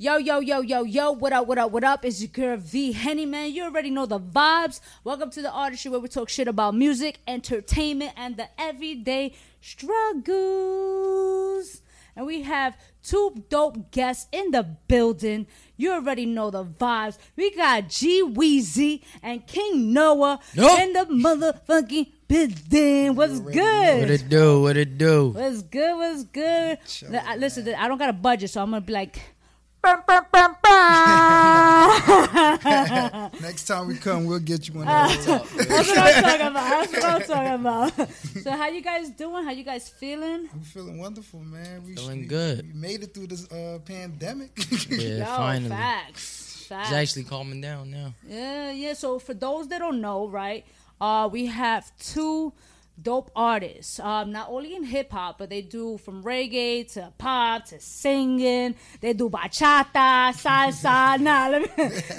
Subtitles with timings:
[0.00, 2.04] Yo, yo, yo, yo, yo, what up, what up, what up?
[2.04, 3.50] It's your girl V Henny, man.
[3.52, 4.78] You already know the vibes.
[5.02, 10.22] Welcome to the artistry where we talk shit about music, entertainment, and the everyday struggles.
[12.14, 15.48] And we have two dope guests in the building.
[15.76, 17.18] You already know the vibes.
[17.34, 20.78] We got Gweezy and King Noah Yup.
[20.78, 23.16] in the motherfucking building.
[23.16, 24.00] What's good?
[24.02, 24.62] What it do?
[24.62, 25.30] What it do?
[25.30, 25.96] What's good?
[25.96, 26.78] What's good?
[27.08, 29.34] Li- Listen, I don't got a budget, so I'm gonna be like.
[33.40, 35.66] Next time we come, we'll get you one of those.
[35.66, 36.90] That's what I'm talking about.
[36.90, 38.10] That's what I'm talking about.
[38.42, 39.44] So, how you guys doing?
[39.44, 40.48] How you guys feeling?
[40.52, 41.84] I'm feeling wonderful, man.
[41.86, 42.72] We Feeling we- good.
[42.74, 44.50] We made it through this uh, pandemic.
[44.90, 45.68] Yeah, Yo, finally.
[45.70, 46.88] facts, facts.
[46.88, 48.14] It's actually calming down now.
[48.26, 48.94] Yeah, yeah.
[48.94, 50.64] So for those that don't know, right,
[51.00, 52.52] uh, we have two
[53.00, 54.00] dope artists.
[54.00, 58.74] Um, not only in hip hop, but they do from reggae to pop to singing.
[59.00, 61.20] They do bachata, salsa.
[61.20, 61.66] nah, me,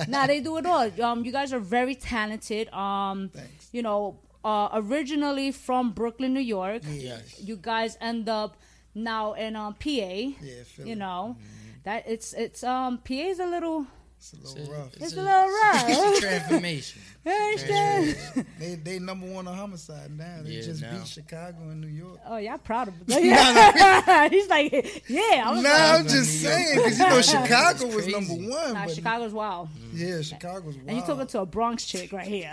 [0.08, 0.90] nah, they do it all.
[1.02, 2.70] Um, you guys are very talented.
[2.74, 3.70] Um, Thanks.
[3.72, 6.84] you know, uh, originally from Brooklyn, New York.
[6.90, 7.42] Yes.
[7.42, 8.58] You guys end up
[8.96, 9.88] now in um, PA.
[9.90, 10.34] Yeah,
[10.66, 10.90] Philly.
[10.90, 11.38] You know,
[11.84, 13.88] that it's it's um PA is a little.
[14.22, 14.94] It's a little rough.
[14.98, 15.86] It's a little rough.
[15.88, 17.02] It's a transformation.
[17.26, 18.16] Understand?
[18.60, 20.40] They they number one on homicide now.
[20.44, 20.92] They Yeah, just now.
[20.98, 22.20] beat Chicago and New York.
[22.28, 23.04] Oh, y'all proud of him.
[23.08, 24.28] Yeah.
[24.30, 24.72] He's like,
[25.08, 25.44] yeah.
[25.46, 28.74] I was No, like, I'm just saying because you know Chicago was number one.
[28.74, 29.70] nah, but Chicago's wild.
[29.94, 30.88] Yeah, Chicago's wild.
[30.90, 32.52] And you talking to a Bronx chick right here.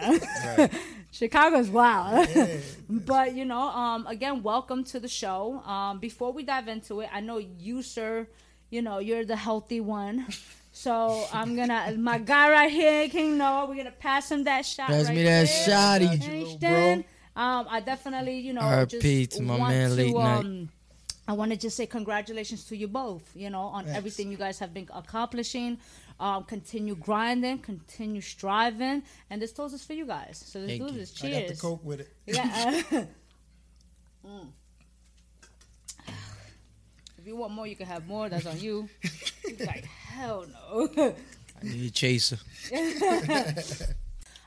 [0.57, 0.71] Right.
[1.11, 2.29] Chicago's wild.
[2.35, 2.59] Yeah.
[2.89, 5.61] but you know, um, again, welcome to the show.
[5.67, 8.29] Um, before we dive into it, I know you, sir.
[8.71, 10.27] You know, you're the healthy one.
[10.77, 13.65] So I'm gonna my guy right here, King Noah.
[13.67, 14.89] We're gonna pass him that shot.
[14.89, 15.67] Pass right me that there.
[15.67, 16.05] shotty.
[16.05, 17.05] Got you, little Understand?
[17.35, 20.39] Um, I definitely, you know, RP just to my want man, to, Late Night.
[20.39, 20.69] um,
[21.27, 23.25] I want to just say congratulations to you both.
[23.35, 23.97] You know, on Thanks.
[23.97, 25.79] everything you guys have been accomplishing.
[26.21, 30.45] Um, continue grinding, continue striving, and this toast is for you guys.
[30.47, 31.01] So let's Thank do you.
[31.01, 31.25] this.
[31.25, 31.61] I got the Cheers.
[31.63, 32.13] coke with it.
[32.27, 32.83] Yeah.
[34.27, 34.49] mm.
[37.27, 38.29] If you want more, you can have more.
[38.29, 38.89] That's on you.
[39.45, 40.89] He's like, hell no.
[40.97, 42.39] I need a chaser.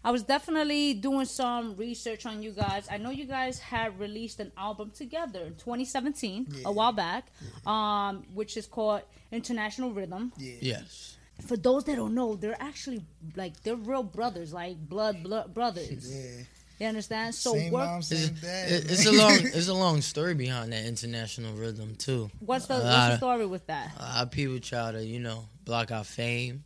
[0.01, 2.87] I was definitely doing some research on you guys.
[2.89, 6.61] I know you guys had released an album together in 2017, Yeah.
[6.67, 7.25] a while back,
[7.67, 10.31] um, which is called International Rhythm.
[10.37, 10.53] Yeah.
[10.61, 11.17] Yes.
[11.47, 13.03] For those that don't know, they're actually
[13.35, 16.15] like they're real brothers, like blood, blood brothers.
[16.15, 16.43] Yeah.
[16.79, 17.35] You understand?
[17.35, 17.85] So same work.
[17.85, 18.71] mom, It's, same dad.
[18.71, 22.31] it- it's a long, it's a long story behind that international rhythm too.
[22.39, 23.91] What's the what's lot the of- story with that?
[23.97, 26.63] A lot of people try to, you know, block our fame,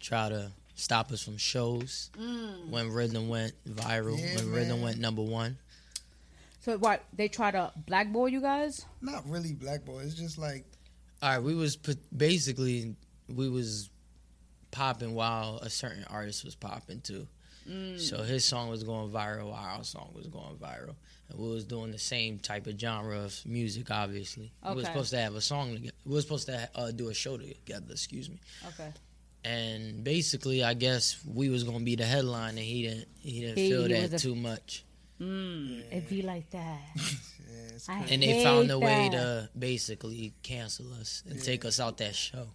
[0.00, 2.10] try to stop us from shows.
[2.18, 2.70] Mm.
[2.70, 5.56] When rhythm went viral, Yeah, when rhythm went number one.
[6.60, 7.04] So what?
[7.12, 8.84] They try to blackball you guys?
[9.00, 9.98] Not really blackball.
[10.00, 10.64] It's just like
[11.22, 12.96] All right, we was put, basically
[13.28, 13.90] we was
[14.72, 17.28] popping while a certain artist was popping too.
[17.68, 17.98] Mm.
[18.00, 20.94] So his song was going viral our song was going viral,
[21.30, 23.90] and we was doing the same type of genre of music.
[23.90, 25.94] Obviously, we was supposed to have a song together.
[26.04, 27.86] We was supposed to uh, do a show together.
[27.90, 28.38] Excuse me.
[28.68, 28.90] Okay.
[29.44, 33.08] And basically, I guess we was gonna be the headline, and he didn't.
[33.20, 34.84] He didn't He- feel he that a- too much,
[35.20, 36.80] Mm, It'd be like that.
[36.98, 42.16] yeah, and they found a way to basically cancel us and take us out that
[42.16, 42.48] show.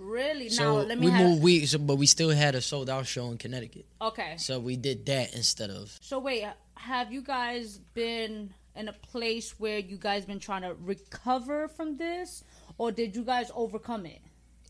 [0.00, 0.48] Really?
[0.48, 1.28] So now let me we have.
[1.28, 1.42] moved.
[1.42, 3.84] We so, but we still had a sold out show in Connecticut.
[4.00, 4.34] Okay.
[4.38, 5.96] So we did that instead of.
[6.00, 10.74] So wait, have you guys been in a place where you guys been trying to
[10.80, 12.42] recover from this,
[12.78, 14.20] or did you guys overcome it?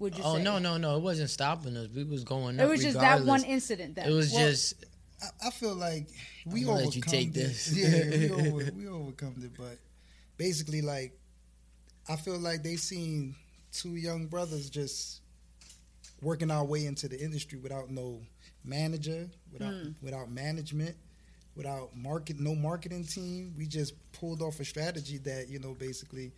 [0.01, 0.43] Would you Oh say?
[0.43, 0.97] no no no!
[0.97, 1.89] It wasn't stopping us.
[1.95, 2.59] We was going.
[2.59, 3.95] It up was just that one incident.
[3.97, 4.75] That It was Well, just
[5.23, 6.09] I, I feel like
[6.47, 7.35] we I'm overcome let you take it.
[7.35, 7.73] this.
[7.77, 8.31] Yeah, we,
[8.65, 9.79] over, we overcome it, but
[10.39, 11.13] basically, like
[12.09, 13.37] I feel like they seen
[13.73, 15.20] two young brothers just
[16.23, 18.21] working our way into the industry without no
[18.65, 19.91] manager, without Hmm.
[20.03, 20.97] without management,
[21.57, 23.55] without market, no marketing team.
[23.57, 26.33] We just pulled off a strategy that you know, basically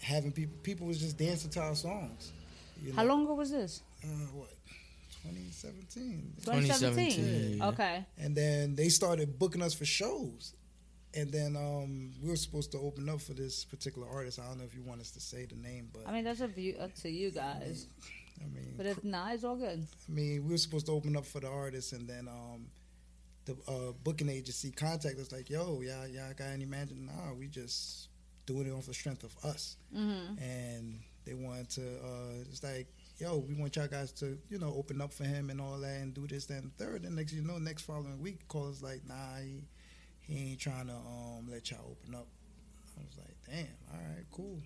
[0.00, 2.32] having people people was just dancing to our songs.
[2.82, 2.96] You know?
[2.96, 3.82] How long ago was this?
[4.04, 4.50] Uh, what?
[5.22, 6.32] 2017.
[6.44, 7.10] 2017.
[7.58, 7.62] 2017.
[7.62, 8.04] Okay.
[8.18, 10.54] And then they started booking us for shows.
[11.14, 14.38] And then um, we were supposed to open up for this particular artist.
[14.38, 16.42] I don't know if you want us to say the name, but I mean, that's
[16.42, 17.86] up to you, up to you guys.
[18.42, 19.86] I mean, But if not, it's all good.
[20.08, 22.66] I mean, we were supposed to open up for the artist, and then um,
[23.44, 27.48] the uh, booking agency contacted us like, "Yo, y'all, y'all got any magic?" Nah, we
[27.48, 28.08] just
[28.46, 29.76] doing it off the strength of us.
[29.92, 31.82] hmm And they wanted to.
[31.82, 32.86] Uh, it's like,
[33.18, 36.00] yo, we want y'all guys to, you know, open up for him and all that,
[36.00, 37.04] and do this, that, and third.
[37.04, 39.64] And next, you know, next following week, call us like, nah, he,
[40.20, 42.26] he ain't trying to um let y'all open up.
[42.98, 44.60] I was like, damn, all right, cool.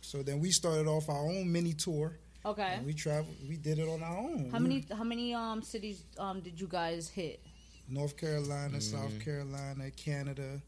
[0.00, 2.74] So then we started off our own mini tour Okay.
[2.76, 3.36] And we traveled.
[3.48, 4.50] We did it on our own.
[4.50, 7.40] How We- many how many um cities um did you guys hit?
[7.88, 9.18] North Carolina, South Mm-hmm.
[9.20, 10.60] Carolina, Canada,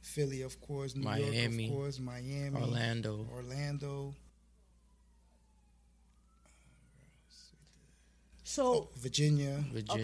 [0.00, 3.26] Philly, of course, New Miami, York, of course, Miami, Orlando.
[3.32, 4.14] Orlando,
[8.44, 10.02] So Virginia, Virginia.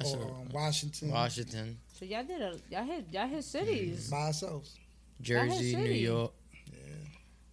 [0.00, 0.16] okay.
[0.16, 4.08] Or um, Washington, Washington, So y'all did a y'all hit y'all hit cities.
[4.10, 4.76] by ourselves.
[5.20, 5.90] Jersey, New.
[5.90, 6.32] York.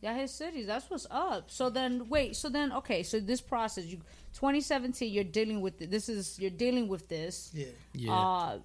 [0.01, 0.65] Y'all hit cities.
[0.67, 1.51] That's what's up.
[1.51, 2.35] So then wait.
[2.35, 3.03] So then okay.
[3.03, 3.97] So this process, you
[4.33, 7.51] 2017, you're dealing with this is you're dealing with this.
[7.53, 8.13] Yeah, Yeah.
[8.13, 8.59] Uh,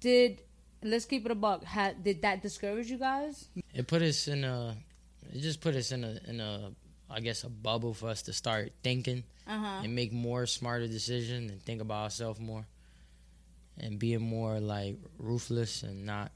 [0.00, 0.42] did
[0.82, 1.64] let's keep it a buck.
[1.64, 3.48] Had did that discourage you guys?
[3.74, 4.76] it put us in a
[5.32, 6.70] it just put us in a in a
[7.10, 9.80] I guess a bubble for us to start thinking Uh huh.
[9.82, 12.64] and make more smarter decisions and think about ourselves more
[13.76, 16.30] and being more like ruthless and not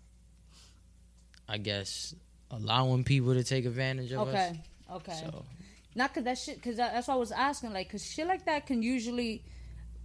[1.48, 2.14] I guess
[2.56, 4.34] allowing people to take advantage of us.
[4.34, 4.60] Okay.
[4.92, 5.20] Okay.
[5.20, 5.44] So
[5.94, 6.62] Not cause that shit.
[6.62, 7.72] Cause that's what I was asking.
[7.72, 9.42] Like, cause shit like that can usually,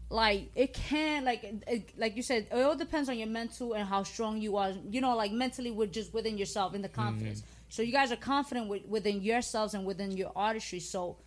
[0.10, 3.88] like, it can like, it, like you said, it all depends on your mental and
[3.88, 4.74] how strong you are.
[4.90, 7.01] You know, like mentally, with just within yourself in the mm-hmm.
[7.01, 7.44] confidence.
[7.69, 10.80] So you guys are confident with, within yourselves and within your artistry.
[10.80, 11.18] So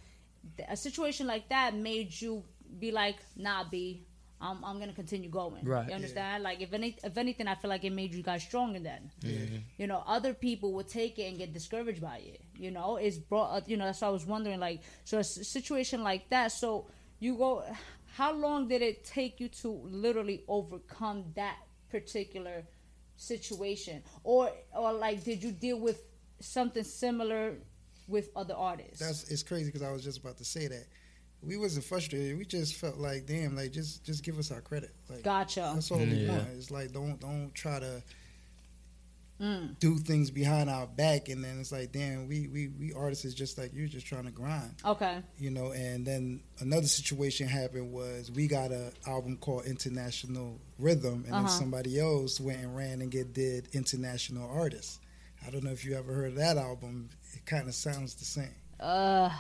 [0.68, 2.42] a situation like that made you
[2.78, 4.02] be like, nah, B.
[4.42, 5.64] I'm, I'm gonna continue going.
[5.64, 5.88] Right.
[5.88, 6.42] You understand?
[6.42, 8.80] Like if any if anything, I feel like it made you guys stronger.
[8.80, 9.56] Then Mm-hmm.
[9.78, 13.18] you know other people would take it and get discouraged by it you know it's
[13.18, 16.28] brought up you know that's why i was wondering like so a s- situation like
[16.30, 16.86] that so
[17.20, 17.62] you go
[18.20, 19.68] how long did it take you to
[20.04, 21.56] literally overcome that
[21.90, 22.64] particular
[23.16, 26.02] situation or or like did you deal with
[26.40, 27.54] something similar
[28.08, 30.86] with other artists that's it's crazy because I was just about to say that.
[31.42, 32.38] We wasn't frustrated.
[32.38, 34.90] We just felt like, damn, like just just give us our credit.
[35.10, 36.48] Like gotcha that's all we want.
[36.56, 38.02] It's like don't don't try to
[39.40, 39.78] mm.
[39.80, 43.34] do things behind our back, and then it's like, damn, we we we artists is
[43.34, 44.74] just like you're just trying to grind.
[44.84, 50.60] okay you know and then another situation happened was we got a album called international
[50.78, 51.42] rhythm and Uh-huh.
[51.42, 55.00] then somebody else went and ran and get did international artist
[55.46, 58.24] i don't know if you ever heard of that album it kind of sounds the
[58.24, 59.30] same uh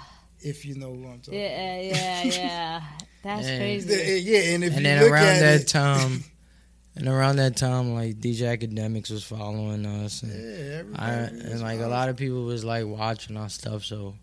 [0.44, 2.82] if you know who i'm talking yeah yeah yeah
[3.22, 3.58] that's Yeah.
[3.58, 6.24] crazy yeah and if and you then look around at that it, time
[6.96, 11.30] and around that time like DJ Akademiks was following us and yeah, everybody I, was
[11.52, 14.14] and like a lot of people was like watching our stuff, so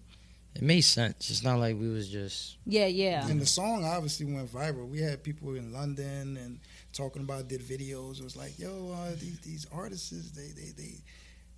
[0.56, 1.30] it made sense.
[1.30, 4.88] It's not like we was just yeah yeah and the song obviously went viral.
[4.88, 6.60] We had people in London and
[6.94, 8.20] talking about did videos.
[8.20, 10.94] It was like, yo, uh, these these artists, they they they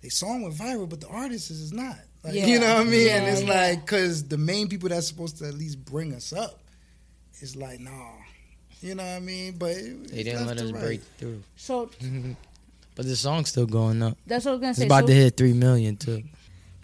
[0.02, 1.98] they song went viral, but the artists is not.
[2.24, 2.46] Like, Yeah.
[2.46, 3.08] You know what I mean?
[3.08, 3.54] and it's yeah.
[3.54, 6.60] like because the main people that's supposed to at least bring us up
[7.40, 8.10] is like, nah.
[8.80, 9.54] You know what I mean?
[9.58, 10.82] But it, they didn't let us right.
[10.82, 11.42] break through.
[11.56, 11.88] so
[12.96, 14.18] but the song's still going up.
[14.26, 16.22] that's what i was gonna It's say about so, to hit three million too.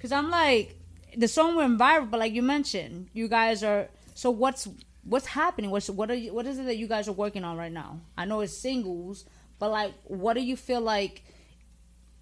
[0.00, 0.76] Cause I'm like,
[1.16, 3.88] the song went viral, but like you mentioned, you guys are.
[4.14, 4.68] So what's
[5.02, 5.70] what's happening?
[5.70, 8.00] What's what are you, what is it that you guys are working on right now?
[8.16, 9.24] I know it's singles,
[9.58, 11.24] but like, what do you feel like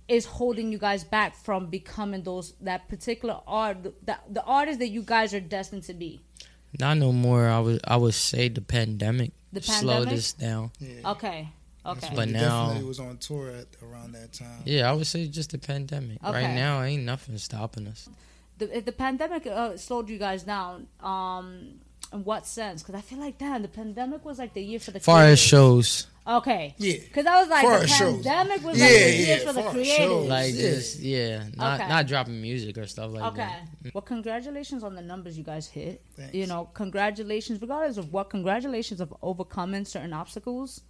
[0.08, 4.88] is holding you guys back from becoming those that particular art, the, the artist that
[4.88, 6.20] you guys are destined to be?
[6.78, 7.48] Not no more.
[7.48, 10.18] I would I would say the pandemic, The slowed pandemic?
[10.18, 10.70] us down.
[10.78, 11.10] Yeah.
[11.12, 11.48] Okay,
[11.84, 14.60] okay, But now- definitely was on tour at around that time.
[14.64, 16.18] Yeah, I would say just the pandemic.
[16.22, 16.32] Okay.
[16.44, 18.08] Right now, ain't nothing stopping us.
[18.58, 21.80] the, if the pandemic uh, slowed you guys down, um,
[22.12, 22.82] in what sense?
[22.82, 25.38] Because I feel like damn, the pandemic was like the year for the Far as
[25.40, 26.74] shows, Okay.
[26.78, 26.98] Yeah.
[26.98, 28.16] Because I was like, For the our shows.
[28.16, 30.26] was Yeah, like the yeah, year for the for creators.
[30.28, 30.60] like Yeah.
[30.60, 31.88] just yeah, not Okay.
[31.88, 33.36] not dropping music or stuff like okay.
[33.82, 33.94] that.
[33.94, 36.02] Well, congratulations on the numbers you guys hit.
[36.16, 36.34] Thanks.
[36.34, 40.80] You know, congratulations, regardless of what, congratulations of overcoming certain obstacles.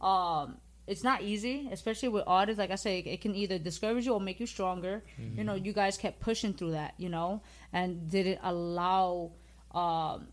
[0.00, 2.58] Um, it's not easy, especially with artists.
[2.58, 5.02] Like I say, it can either discourage you or make you stronger.
[5.36, 6.94] You know, you guys kept pushing through that.
[6.98, 7.40] You know,
[7.72, 9.30] and did it allow
[9.72, 10.26] um,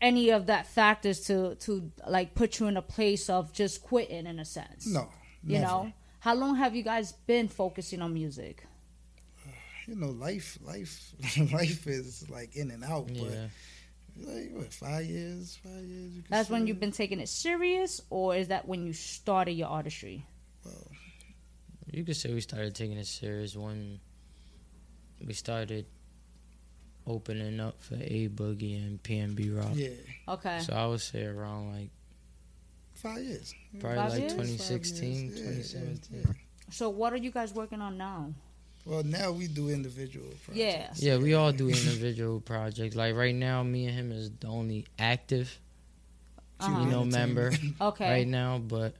[0.00, 4.26] any of that factors to to like put you in a place of just quitting
[4.26, 4.86] in a sense?
[4.86, 5.08] No.
[5.42, 5.66] You never.
[5.66, 8.64] know, how long have you guys been focusing on music?
[9.86, 11.14] you know, life, life,
[11.52, 13.08] life is like in and out.
[13.08, 13.46] Yeah,
[14.16, 16.12] But like what, five years, five years.
[16.16, 16.68] You That's when say?
[16.68, 20.26] you've been taking it serious, or is that when you started your artistry?
[20.64, 20.90] Well,
[21.90, 24.00] you could say we started taking it serious when
[25.26, 25.86] we started
[27.08, 29.72] opening up for A Boogie and PNB Rock.
[29.74, 29.88] yeah,
[30.28, 30.60] Okay.
[30.60, 31.90] So I would say around like
[32.94, 33.54] five years.
[33.80, 34.32] probably Five like years?
[34.32, 35.38] 2016, years.
[35.74, 36.20] Yeah, 2017.
[36.26, 36.32] yeah.
[36.70, 38.32] So what are you guys working on now?
[38.84, 40.76] Well, now we do individual Yeah.
[40.88, 41.02] projects.
[41.02, 42.94] Yeah, we all do individual projects.
[42.96, 45.58] Like right now, me and him is the only active,
[46.60, 46.80] Uh-huh.
[46.82, 48.08] you know, member Okay.
[48.10, 48.58] right now.
[48.58, 48.94] But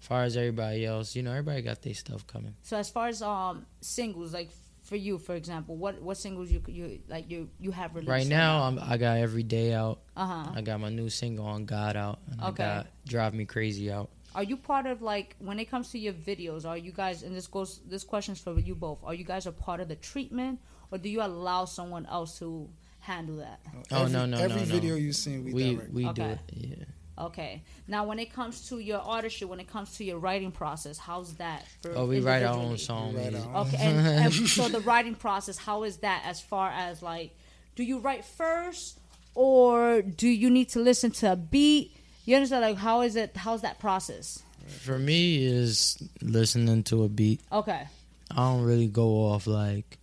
[0.00, 2.54] as far as everybody else, you know, everybody got their stuff coming.
[2.62, 4.50] So as far as um singles, like
[4.86, 8.08] for you, for example, what what singles you you like you you have released?
[8.10, 10.00] Right now, I'm, I got every day out.
[10.16, 10.52] Uh huh.
[10.54, 12.20] I got my new single on God out.
[12.30, 12.64] And Okay.
[12.64, 14.08] I got Drive Me Crazy out.
[14.34, 16.64] Are you part of like when it comes to your videos?
[16.66, 18.98] Are you guys and this goes this question's for you both?
[19.04, 22.68] Are you guys a part of the treatment, or do you allow someone else to
[23.00, 23.60] handle that?
[23.92, 24.72] Oh, every, no, no, Every no, no.
[24.72, 25.92] video you seen, we, We direct.
[25.92, 26.40] we do it.
[26.52, 26.84] Yeah.
[27.18, 27.62] Okay.
[27.88, 31.34] Now, when it comes to your artistry, when it comes to your writing process, how's
[31.36, 31.64] that?
[31.82, 32.78] For Oh, we write our own individually?
[32.78, 33.14] song.
[33.14, 33.66] We our own.
[33.68, 37.34] Okay, and, and so the writing process, how is that as far as like,
[37.74, 38.98] do you write first,
[39.34, 41.96] or do you need to listen to a beat?
[42.24, 42.62] You understand?
[42.62, 43.36] Like, how is it?
[43.36, 44.42] How's that process?
[44.66, 47.40] For me, is listening to a beat.
[47.52, 47.86] Okay.
[48.30, 49.98] I don't really go off like.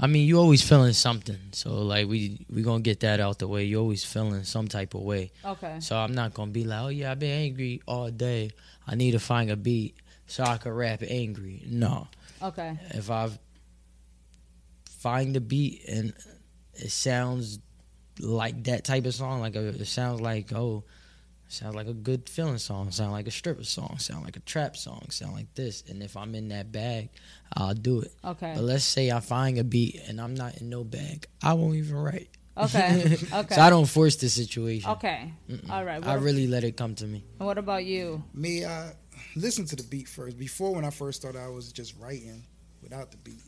[0.00, 3.48] I mean, you always feeling something, so like we we gonna get that out the
[3.48, 3.64] way.
[3.64, 5.80] You always feeling some type of way, Okay.
[5.80, 8.50] so I'm not gonna be like, oh yeah, I've been angry all day.
[8.86, 11.64] I need to find a beat so I can rap angry.
[11.66, 12.06] No,
[12.40, 12.78] Okay.
[12.90, 13.28] if I
[14.88, 16.12] find a beat and
[16.74, 17.58] it sounds
[18.20, 20.84] like that type of song, like a, it sounds like oh,
[21.48, 24.76] sounds like a good feeling song, sound like a stripper song, sound like a trap
[24.76, 25.82] song, sound like this.
[25.88, 27.08] And if I'm in that bag,
[27.54, 28.12] I'll do it.
[28.24, 28.52] Okay.
[28.54, 31.76] But let's say I find a beat and I'm not in no bag, I won't
[31.76, 32.28] even write.
[32.56, 33.16] Okay.
[33.32, 33.54] Okay.
[33.54, 34.90] so I don't force the situation.
[34.90, 35.32] Okay.
[35.48, 35.70] Mm-mm.
[35.70, 36.04] All right.
[36.04, 37.24] I What, really let it come to me.
[37.38, 38.22] what about you?
[38.34, 38.92] Me, I
[39.36, 40.36] listen to the beat first.
[40.38, 42.44] Before, when I first started, I was just writing
[42.82, 43.42] without the beat.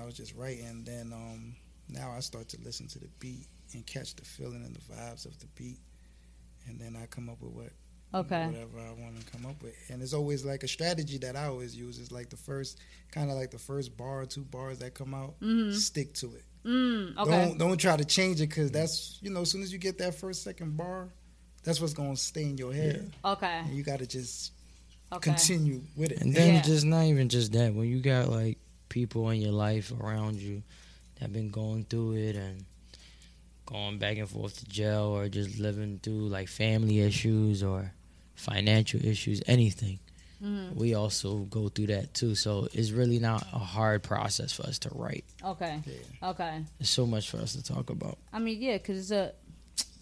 [0.00, 0.84] I was just writing.
[0.84, 1.56] Then um,
[1.88, 5.26] now I start to listen to the beat and catch the feeling and the vibes
[5.26, 5.78] of the beat,
[6.66, 7.70] and then I come up with what
[8.12, 8.44] Okay.
[8.46, 9.74] whatever I want to come up with.
[9.88, 11.98] And it's always like a strategy that I always use.
[12.00, 12.78] It's like the first,
[13.12, 15.72] kind of like the first bar or two bars that come out, Mm-hmm.
[15.76, 16.44] stick to it.
[16.64, 17.30] Mm, okay.
[17.30, 19.96] Don't don't try to change it because that's you know as soon as you get
[19.98, 21.08] that first second bar,
[21.62, 23.12] that's what's gonna stay in your head.
[23.24, 23.58] Okay.
[23.64, 24.52] And you got to just
[25.12, 25.30] Okay.
[25.30, 26.20] continue with it.
[26.20, 26.60] And then Yeah.
[26.62, 27.72] just not even just that.
[27.74, 30.62] When you got like people in your life around you
[31.20, 32.64] that been going through it and
[33.70, 37.92] going back and forth to jail or just living through like family issues or
[38.34, 39.98] financial issues, anything.
[40.42, 40.74] Mhm.
[40.74, 42.34] We also go through that too.
[42.34, 45.24] So it's really not a hard process for us to write.
[45.44, 45.82] Okay.
[45.86, 46.30] Yeah.
[46.30, 46.64] Okay.
[46.78, 48.16] There's so much for us to talk about.
[48.32, 49.32] I mean, yeah, because it's a,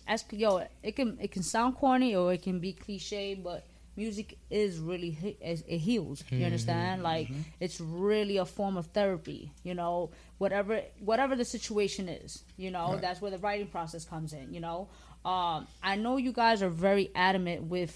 [0.07, 3.67] as yo, it can it can sound corny or it can be cliche, but
[4.03, 6.19] music is really he- it it heals.
[6.31, 7.03] You understand?
[7.03, 7.29] Like
[7.65, 9.43] it's really a form of therapy.
[9.69, 9.95] You know,
[10.43, 10.75] whatever
[11.11, 13.01] whatever the situation is, you know, Right.
[13.05, 14.47] that's where the writing process comes in.
[14.55, 14.79] You know,
[15.25, 17.93] um, I know you guys are very adamant with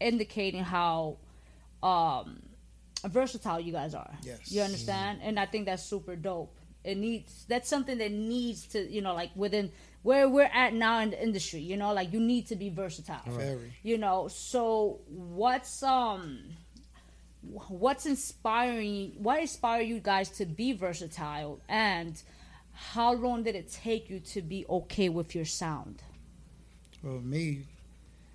[0.00, 1.16] indicating how
[1.82, 2.42] um,
[3.06, 4.12] versatile you guys are.
[4.22, 4.52] Yes.
[4.52, 5.20] You understand?
[5.22, 6.54] And I think that's super dope.
[6.84, 9.70] It needs that's something that needs to, you know, like within
[10.02, 13.20] where we're at now in the industry, you know, like you need to be versatile.
[13.26, 13.72] Very.
[13.82, 16.40] You know, so what's um
[17.68, 22.20] what's inspiring what inspired you guys to be versatile and
[22.72, 26.02] how long did it take you to be okay with your sound?
[27.02, 27.62] Well, me,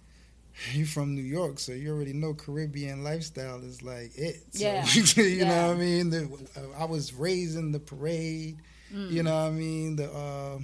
[0.73, 4.43] you're from New York, so you already know Caribbean lifestyle is like it.
[4.51, 4.85] So, Yeah.
[5.15, 5.47] you Yeah.
[5.49, 6.09] know what I mean?
[6.09, 6.29] The,
[6.77, 8.57] I was raised in the parade.
[8.93, 9.11] Mm.
[9.11, 9.95] You know what I mean?
[9.95, 10.59] The uh,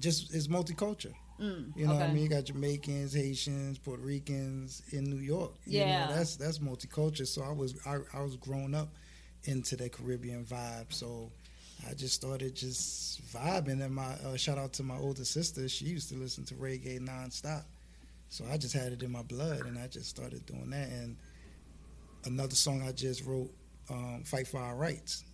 [0.00, 1.14] just it's multicultural.
[1.40, 2.24] Mm, You know what I mean?
[2.24, 5.52] You got Jamaicans, Haitians, Puerto Ricans in New York.
[5.66, 6.06] You Yeah.
[6.06, 7.26] know, that's that's multicultural.
[7.26, 8.90] So I was I, I was growing up
[9.44, 10.92] into the Caribbean vibe.
[10.92, 11.32] So
[11.88, 13.82] I just started just vibing.
[13.82, 15.68] And my uh, shout out to my older sister.
[15.68, 17.64] She used to listen to reggae nonstop.
[18.28, 20.88] So I just had it in my blood, and I just started doing that.
[20.88, 21.16] And
[22.24, 23.50] another song I just wrote,
[23.88, 25.24] um, "Fight for Our Rights."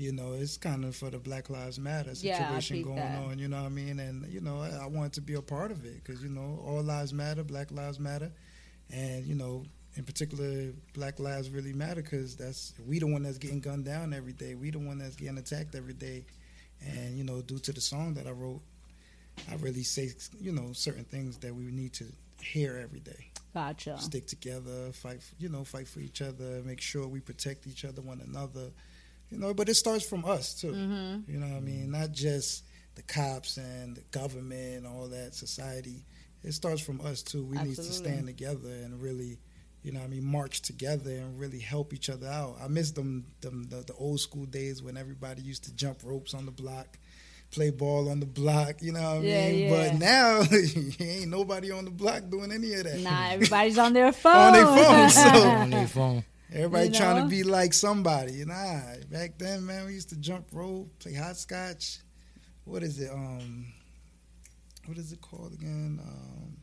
[0.00, 3.18] You know, it's kind of for the Black Lives Matter situation peeped going that.
[3.18, 3.38] on.
[3.38, 4.00] You know what I mean?
[4.00, 6.62] And you know, I, I wanted to be a part of it because you know,
[6.66, 8.30] all lives matter, Black lives matter,
[8.90, 9.64] and you know,
[9.96, 14.14] in particular, Black lives really matter because that's we the one that's getting gunned down
[14.14, 14.54] every day.
[14.54, 16.24] We the one that's getting attacked every day,
[16.80, 18.62] and you know, due to the song that I wrote,
[19.50, 22.06] I really say you know certain things that we need to
[22.42, 23.98] hear every day Gotcha.
[23.98, 28.00] stick together, fight, you know, fight for each other, make sure we protect each other,
[28.00, 28.70] one another,
[29.30, 29.54] you know.
[29.54, 30.72] But it starts from us too.
[30.72, 31.30] Mm-hmm.
[31.32, 31.90] You know what I mean?
[31.90, 32.64] Not just
[32.96, 36.04] the cops and the government and all that society.
[36.42, 37.44] It starts from us too.
[37.44, 39.38] We need to stand together and really,
[39.82, 42.56] you know what I mean, march together and really help each other out.
[42.62, 46.32] I miss them, them the, the old school days when everybody used to jump ropes
[46.34, 46.98] on the block.
[47.50, 49.58] Play ball on the block, you know what I Yeah, mean?
[49.58, 49.90] yeah.
[49.90, 50.40] But now,
[51.04, 53.00] ain't nobody on the block doing any of that.
[53.00, 54.36] Nah, everybody's on their phone.
[54.36, 56.24] On their phone, so- on their phone.
[56.52, 58.44] Everybody You trying to be like somebody.
[58.44, 58.80] Nah,
[59.10, 61.98] back then, man, we used to jump rope, play hopscotch.
[62.64, 63.10] What is it?
[63.10, 63.66] Um,
[64.86, 66.00] what is it called again?
[66.02, 66.56] Um,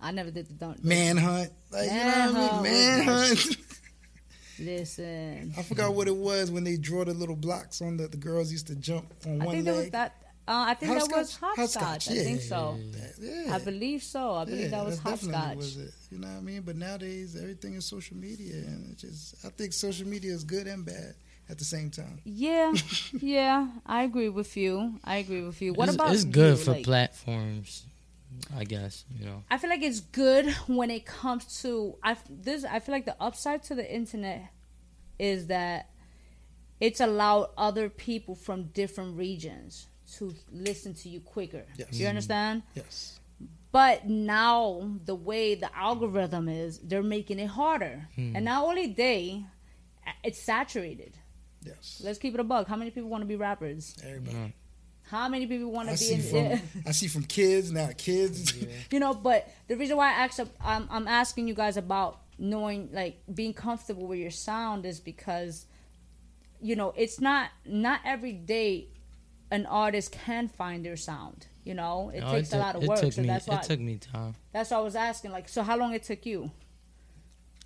[0.00, 0.84] I never did the don't.
[0.84, 1.50] manhunt.
[1.72, 3.06] Like you know what I Manhunt mean?
[3.06, 3.56] Manhunt.
[4.60, 5.52] Listen.
[5.56, 8.50] I forgot what it was when they draw the little blocks on the the girls
[8.52, 9.74] used to jump on I one think leg.
[9.74, 10.22] that was that.
[10.48, 11.40] Uh, I think that was Hopscotch?
[11.58, 12.06] hopscotch.
[12.06, 12.78] Hopscotch, I think so.
[13.20, 13.54] yeah.
[13.54, 14.32] I believe so.
[14.32, 15.56] I believe Yeah, that was that's hopscotch.
[15.56, 15.92] was it.
[16.10, 16.62] You know what I mean?
[16.62, 20.66] But nowadays everything is social media, and it just I think social media is good
[20.66, 21.14] and bad
[21.50, 22.20] at the same time.
[22.24, 22.72] Yeah,
[23.20, 24.94] yeah, I agree with you.
[25.04, 25.74] I agree with you.
[25.74, 26.64] What it's, about it's good you?
[26.64, 27.84] for Like, platforms,
[28.56, 29.04] I guess.
[29.18, 32.64] You know, I feel like it's good when it comes to I this.
[32.64, 34.50] I feel like the upside to the internet
[35.18, 35.90] is that
[36.80, 41.64] it's allowed other people from different regions to listen to you quicker.
[41.76, 41.88] Yes.
[41.92, 42.62] You understand?
[42.74, 43.20] Yes.
[43.70, 48.08] But now the way the algorithm is, they're making it harder.
[48.16, 49.44] And not only they,
[50.24, 51.18] it's saturated.
[51.62, 52.00] Yes.
[52.02, 52.66] Let's keep it a bug.
[52.66, 53.96] How many people want to be rappers?
[54.02, 54.36] Everybody.
[54.36, 54.52] Mm.
[55.10, 56.58] How many people want I to be in?
[56.58, 58.54] from I see from kids now kids.
[58.90, 62.90] you know but the reason why i asked I'm, I'm asking you guys about knowing
[62.92, 65.64] like being comfortable with your sound is because
[66.60, 68.88] you know it's not not every day
[69.50, 72.82] an artist can find their sound you know it No, takes a took- lot of
[72.82, 74.34] it work so me, that's why it took me time.
[74.52, 76.50] that's why i was asking like so how long it took you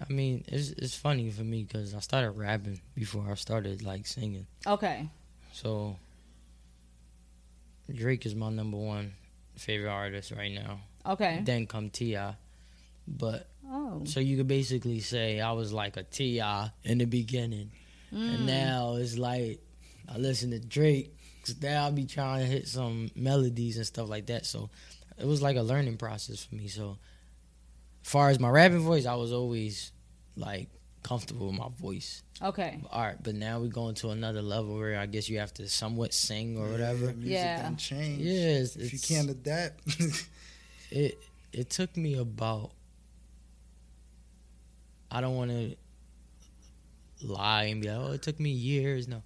[0.08, 4.04] I mean, it's it's funny for me because I started rapping before I started like
[4.08, 4.46] singing.
[4.66, 5.08] okay
[5.52, 5.96] So
[7.92, 9.12] Drake is my number one
[9.56, 10.80] favorite artist right now.
[11.06, 12.34] okay Then come T.I.,
[13.06, 16.70] but oh so you could basically say I was like a T.I.
[16.84, 17.70] in the beginning,
[18.12, 18.34] Mm.
[18.34, 19.60] and now it's like
[20.08, 21.14] I listen to Drake.
[21.44, 24.46] Cause now I be trying to hit some melodies and stuff like that.
[24.46, 24.70] So
[25.18, 26.68] it was like a learning process for me.
[26.68, 26.98] So
[28.04, 29.90] as far as my rapping voice, I was always
[30.36, 30.68] like
[31.02, 32.22] comfortable with my voice.
[32.40, 35.52] okay All right, but now we're going to another level where I guess you have
[35.54, 37.06] to somewhat sing or whatever.
[37.06, 37.62] Yeah, music Yeah.
[37.62, 38.22] done changed.
[38.22, 39.80] Yeah, it's- if you can't adapt,
[40.90, 41.18] It
[41.52, 42.70] it took me about
[45.10, 45.76] I don't want to
[47.22, 49.08] lie and be like, oh, it took me years.
[49.08, 49.22] No, it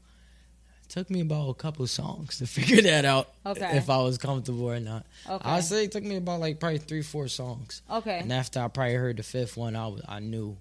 [0.96, 3.28] took me about a couple songs to figure that out.
[3.44, 3.76] Okay.
[3.76, 5.04] if I was comfortable or not.
[5.28, 7.82] okay I'd say it took me about like probably three, four songs.
[7.90, 10.56] okay And after I probably heard the fifth one, I was I knew,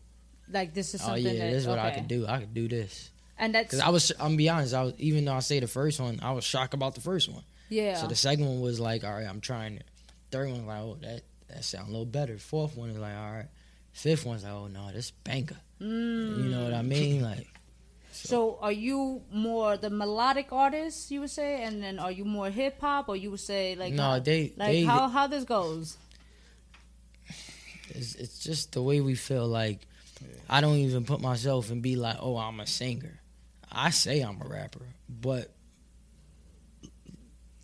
[0.52, 2.00] like this is oh yeah, that this is what I okay.
[2.00, 2.28] could do.
[2.28, 3.12] I could do this.
[3.40, 4.74] and that's Cause I was, I'm gonna be honest.
[4.74, 7.32] I was even though I say the first one, I was shocked about the first
[7.32, 7.44] one.
[7.70, 9.86] yeah So the second one was like, all right, I'm trying it.
[10.32, 12.38] Third one like, oh, that that sound a little better.
[12.38, 13.48] Fourth one is like, all right.
[13.94, 15.56] Fifth one's like, oh no, this banker.
[15.80, 16.44] Mm.
[16.44, 17.22] You know what I mean?
[17.22, 17.48] Like,
[18.26, 22.50] So are you more the melodic artist you would say, and then are you more
[22.50, 25.44] hip hop, or you would say like no, how, they like they how how this
[25.44, 25.98] goes?
[27.90, 29.48] it's, it's just the way we feel.
[29.48, 29.80] Like,
[30.50, 33.20] I don't even put myself and be like, oh, I'm a singer.
[33.72, 35.52] I say I'm a rapper, but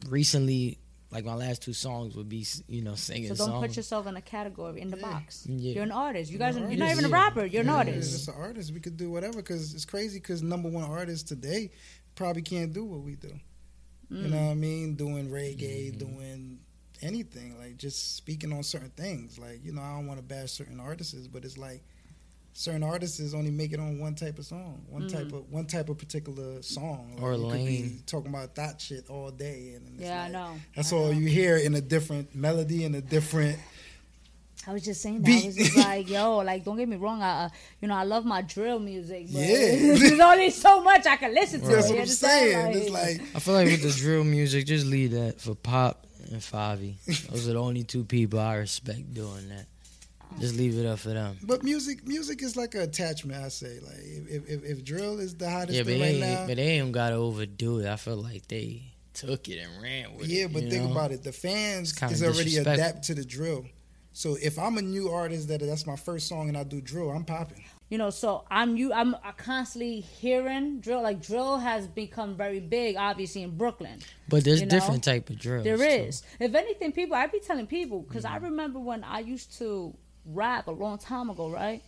[0.07, 0.77] recently,
[1.11, 3.67] like my last two songs would be, you know, singing So don't songs.
[3.67, 5.45] put yourself in a category in the box.
[5.47, 5.73] Yeah.
[5.73, 6.31] You're an artist.
[6.31, 7.45] You guys, You're an you're not even a rapper.
[7.45, 8.11] You're an Yeah, artist.
[8.11, 8.73] Just an artist.
[8.73, 10.19] We could do whatever because it's crazy.
[10.19, 11.71] Because number one artists today
[12.15, 13.33] probably can't do what we do.
[14.09, 14.29] You Mm.
[14.29, 14.95] know what I mean?
[14.95, 15.97] Doing reggae, Mhm.
[15.99, 16.59] doing
[17.01, 19.37] anything like just speaking on certain things.
[19.39, 21.83] Like you know, I don't want to bash certain artists, but it's like
[22.53, 25.11] certain artists is only make it on one type of song, one Mm.
[25.11, 27.17] type of one type of particular song.
[27.21, 30.55] Or you could be talking about that shit all day, and it's Yeah, I know.
[30.75, 31.11] That's I all know.
[31.19, 33.57] you hear in a different melody and a different.
[34.67, 35.31] I was just saying that.
[35.43, 37.23] I was just like, yo, like, don't get me wrong.
[37.23, 37.49] I, uh,
[37.81, 39.25] you know, I love my drill music.
[39.31, 39.47] But Yeah.
[39.97, 41.67] there's only so much I can listen to.
[41.67, 42.51] That's what I'm understand?
[42.73, 42.77] saying.
[42.83, 46.41] It's like I feel like with the drill music, just leave that for Pop and
[46.41, 46.93] Fivi.
[47.31, 49.65] Those are the only two people I respect doing that.
[50.39, 51.37] Just leave it up for them.
[51.43, 53.43] But music, music is like an attachment.
[53.43, 56.29] I say, like if if, if drill is the hottest Yeah, but thing they, right
[56.29, 57.87] ain't, now, but they ain't gotta overdo it.
[57.87, 60.37] I feel like they took it and ran with yeah.
[60.37, 60.41] it.
[60.41, 60.91] Yeah, but think know?
[60.91, 62.73] about it, the fans is already disrespectful.
[62.73, 63.65] adapt to the drill.
[64.13, 67.11] So if I'm a new artist that that's my first song and I do drill,
[67.11, 67.63] I'm popping.
[67.89, 72.95] you know so i'm you i'm constantly hearing drill like drill has become very big
[72.97, 75.61] obviously in brooklyn But there's you know, different type of drill.
[75.63, 75.83] There too.
[75.83, 76.23] is.
[76.39, 79.93] If anything, people, I be telling people because I remember when I used to
[80.25, 81.81] rap a long time ago, right?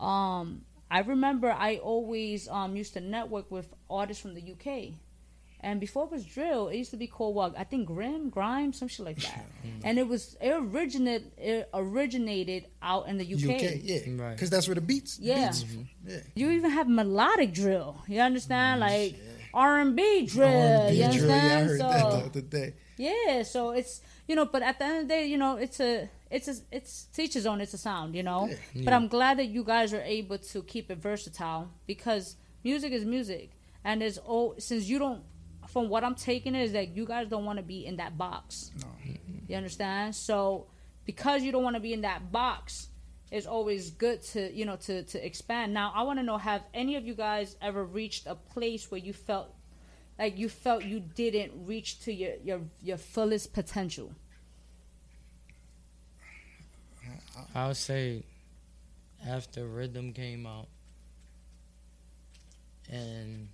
[0.00, 4.92] Um, I remember I always um used to network with artists from the UK,
[5.60, 8.72] and before it was drill, it used to be called what I think Grim, Grime,
[8.72, 9.46] some shit like that,
[9.84, 13.42] and it was it originated it originated out in the UK.
[13.56, 14.32] UK, yeah, Right.
[14.34, 15.18] because that's where the beats.
[15.20, 15.46] Yeah.
[15.46, 15.88] beats from.
[16.06, 16.18] yeah.
[16.34, 17.96] You even have melodic drill.
[18.06, 19.16] You understand, like
[19.54, 20.48] R and B drill.
[20.82, 21.68] R&B you drill, yeah, I understand?
[21.68, 22.74] heard so, that the other day.
[22.98, 25.80] yeah, so it's you know, but at the end of the day, you know, it's
[25.80, 27.60] a it's a it's teacher's own.
[27.60, 28.48] It's a sound, you know.
[28.74, 28.84] Yeah.
[28.84, 33.04] But I'm glad that you guys are able to keep it versatile because music is
[33.04, 33.50] music,
[33.84, 35.22] and there's oh since you don't.
[35.68, 38.70] From what I'm taking is that you guys don't want to be in that box.
[38.80, 38.86] No.
[39.48, 40.14] You understand?
[40.14, 40.66] So
[41.04, 42.88] because you don't want to be in that box,
[43.30, 45.72] it's always good to you know to to expand.
[45.72, 49.00] Now, I want to know: Have any of you guys ever reached a place where
[49.00, 49.54] you felt
[50.18, 54.12] like you felt you didn't reach to your your your fullest potential?
[57.54, 58.24] I would say
[59.26, 60.68] after Rhythm came out,
[62.90, 63.48] and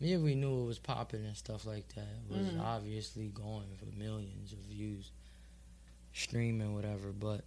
[0.00, 2.00] me and we knew it was popping and stuff like that.
[2.00, 2.60] It was mm.
[2.62, 5.10] obviously going for millions of views,
[6.12, 7.12] streaming, whatever.
[7.18, 7.44] But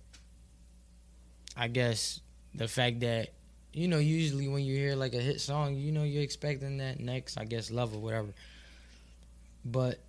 [1.56, 2.22] I guess
[2.54, 3.30] the fact that
[3.74, 7.00] you know, usually when you hear like a hit song, you know, you're expecting that
[7.00, 8.34] next, I guess, level, whatever.
[9.64, 10.00] But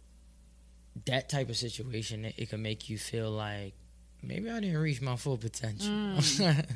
[1.07, 3.75] that type of situation, it, it can make you feel like
[4.23, 5.89] maybe I didn't reach my full potential.
[5.89, 6.67] Mm.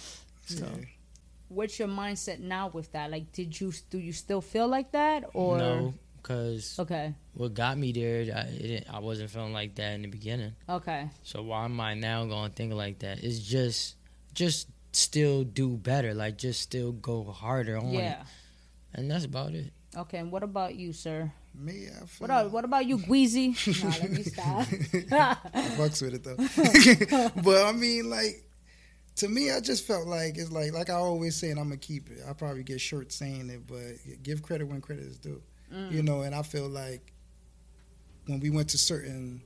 [0.46, 0.66] so.
[1.48, 3.10] What's your mindset now with that?
[3.10, 5.94] Like, did you do you still feel like that, or no?
[6.22, 10.52] Because okay, what got me there, I I wasn't feeling like that in the beginning.
[10.68, 11.10] Okay.
[11.24, 13.24] So why am I now going to think like that?
[13.24, 13.96] It's just
[14.32, 18.12] just still do better, like just still go harder on yeah.
[18.12, 18.18] it,
[18.94, 19.72] and that's about it.
[19.96, 21.32] Okay, and what about you, sir?
[21.52, 23.82] Me, I what, about, what about you, Gweezy?
[23.82, 24.66] nah, let me stop.
[25.52, 27.32] I fucks with it though.
[27.42, 28.44] but I mean, like
[29.16, 31.78] to me, I just felt like it's like like I always say, and I'm gonna
[31.78, 32.20] keep it.
[32.28, 35.42] I probably get short saying it, but give credit when credit is due.
[35.72, 35.92] Mm.
[35.92, 37.12] You know, and I feel like
[38.26, 39.42] when we went to certain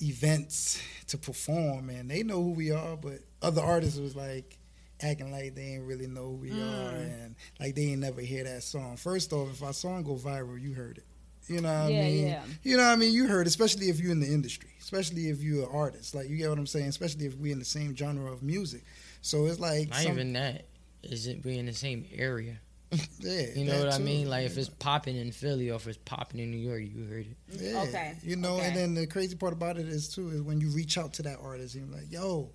[0.00, 4.58] events to perform, and they know who we are, but other artists was like
[5.02, 6.88] acting like they ain't really know who we mm.
[6.88, 8.96] are, and like they ain't never hear that song.
[8.96, 11.04] First off, if our song go viral, you heard it.
[11.48, 12.26] You know what yeah, I mean?
[12.26, 12.42] Yeah.
[12.62, 13.12] You know what I mean?
[13.12, 16.14] You heard, especially if you're in the industry, especially if you're an artist.
[16.14, 16.86] Like you get what I'm saying?
[16.86, 18.84] Especially if we're in the same genre of music.
[19.20, 20.66] So it's like not some, even that.
[21.02, 22.60] Is it we in the same area?
[23.18, 23.96] yeah, you know what too.
[23.96, 24.28] I mean.
[24.28, 27.26] Like if it's popping in Philly or if it's popping in New York, you heard
[27.26, 27.36] it.
[27.60, 28.16] Yeah, okay.
[28.22, 28.66] You know, okay.
[28.66, 31.22] and then the crazy part about it is too is when you reach out to
[31.22, 32.50] that artist and you're like, "Yo,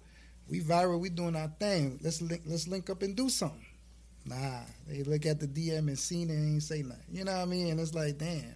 [0.49, 1.99] we viral, we doing our thing.
[2.01, 3.65] Let's link, let's link up and do something."
[4.25, 7.03] Nah, they look at the DM and seen it and ain't say nothing.
[7.11, 7.67] You know what I mean?
[7.67, 8.55] And it's like, damn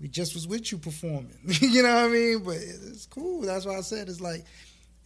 [0.00, 1.36] we just was with you performing.
[1.44, 2.38] you know what I mean?
[2.40, 3.42] But it's cool.
[3.42, 4.44] That's why I said it's like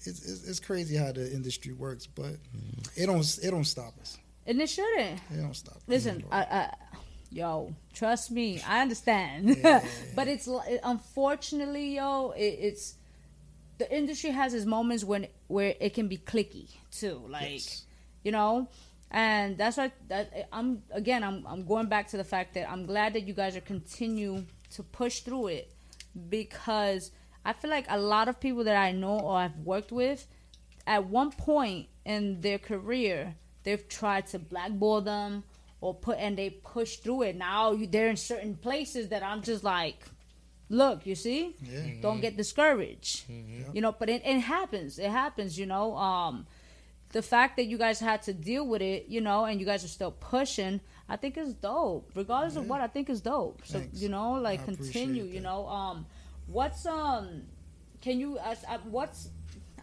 [0.01, 2.37] it's, it's, it's crazy how the industry works, but
[2.97, 4.19] it don't it don't stop us.
[4.47, 5.21] And it shouldn't.
[5.31, 5.77] It don't stop.
[5.87, 6.75] Listen, I, I,
[7.31, 9.59] yo, trust me, I understand.
[9.59, 9.85] Yeah.
[10.17, 10.49] but it's
[10.83, 12.95] unfortunately, yo, it, it's
[13.79, 17.23] the industry has its moments when where it can be clicky too.
[17.29, 17.85] Like, yes.
[18.23, 18.69] you know,
[19.11, 22.87] and that's why that I'm again I'm I'm going back to the fact that I'm
[22.87, 25.73] glad that you guys are continue to push through it
[26.29, 27.11] because
[27.45, 30.27] I feel like a lot of people that I know or I've worked with
[30.87, 35.45] at one point in their career they've tried to blackball them
[35.81, 37.37] or put and they push through it.
[37.37, 40.05] Now they're in certain places that I'm just like,
[40.69, 41.79] look, you see, yeah.
[41.79, 42.01] mm-hmm.
[42.01, 43.29] don't get discouraged.
[43.29, 43.75] Mm-hmm.
[43.75, 44.99] You know, but it, it happens.
[44.99, 45.59] It happens.
[45.59, 46.47] You know, um,
[47.13, 49.85] the fact that you guys had to deal with it, you know, and you guys
[49.85, 50.81] are still pushing.
[51.09, 52.11] I think is dope.
[52.15, 52.61] Regardless yeah.
[52.61, 53.63] of what, I think is dope.
[53.65, 54.01] So Thanks.
[54.01, 55.25] you know, like I continue.
[55.25, 56.07] You know, um,
[56.47, 57.43] what's um,
[58.01, 58.39] can you?
[58.39, 58.55] Uh,
[58.85, 59.31] what's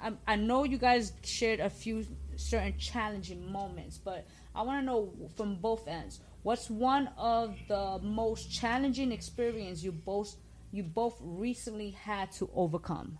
[0.02, 4.86] I, I know you guys shared a few certain challenging moments, but I want to
[4.86, 6.20] know from both ends.
[6.44, 10.36] What's one of the most challenging experience you both
[10.76, 13.18] you both recently had to overcome?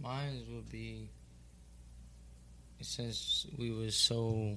[0.00, 1.10] Mine would be
[2.80, 4.56] since we were so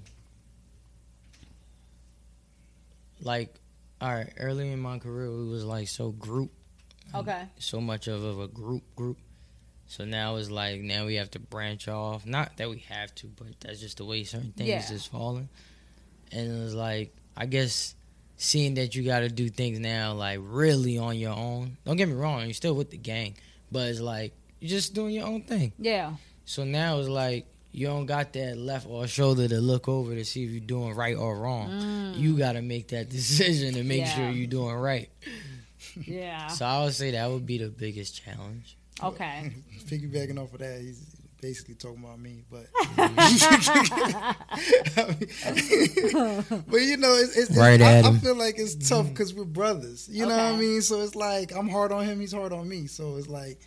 [3.22, 3.60] like
[4.00, 6.52] all right early in my career we was like so group.
[7.13, 7.44] Okay.
[7.60, 9.17] So much of, of a group group.
[9.88, 12.26] So now it's like now we have to branch off.
[12.26, 14.94] Not that we have to but that's just the way certain things yeah.
[14.94, 15.50] is falling.
[16.32, 17.96] And it's like i guess
[18.41, 22.08] seeing that you got to do things now like really on your own don't get
[22.08, 23.36] me wrong you're still with the gang
[23.71, 26.13] but it's like you're just doing your own thing yeah
[26.45, 30.25] so now it's like you don't got that left or shoulder to look over to
[30.25, 31.69] see if you're doing right or wrong.
[31.69, 32.17] Mm.
[32.17, 34.15] You got to make that decision and make yeah.
[34.15, 35.10] sure you're doing right.
[36.06, 36.47] Yeah.
[36.47, 38.77] so I would say that would be the biggest challenge.
[39.01, 39.54] Okay.
[39.86, 42.67] Piggybacking off of that, he's basically talking about me, but
[46.67, 49.13] but you know, it's, it's, right it's, I, I, feel like it's tough mm-hmm.
[49.13, 50.08] because we're brothers.
[50.10, 50.36] You okay.
[50.36, 50.82] know what I mean?
[50.82, 52.88] So it's like I'm hard on him, he's hard on me.
[52.88, 53.60] So it's like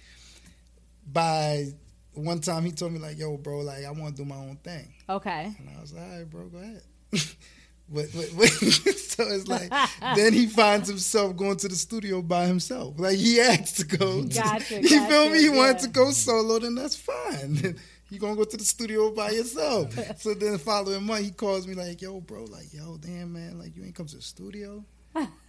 [1.12, 1.66] by
[2.14, 4.56] one time he told me like, "Yo, bro, like I want to do my own
[4.56, 5.52] thing." Okay.
[5.58, 6.82] And I was like, "All right, bro, go ahead."
[7.88, 9.70] but, but, but so it's like
[10.16, 12.98] then he finds himself going to the studio by himself.
[12.98, 14.22] Like he asked to go.
[14.22, 14.74] Gotcha.
[14.80, 15.38] you gotcha, feel me?
[15.38, 15.56] He yeah.
[15.56, 17.76] wanted to go solo, then that's fine.
[18.10, 19.92] you gonna go to the studio by yourself.
[20.18, 23.58] so then the following month he calls me like, "Yo, bro, like, yo, damn man,
[23.58, 24.84] like you ain't come to the studio."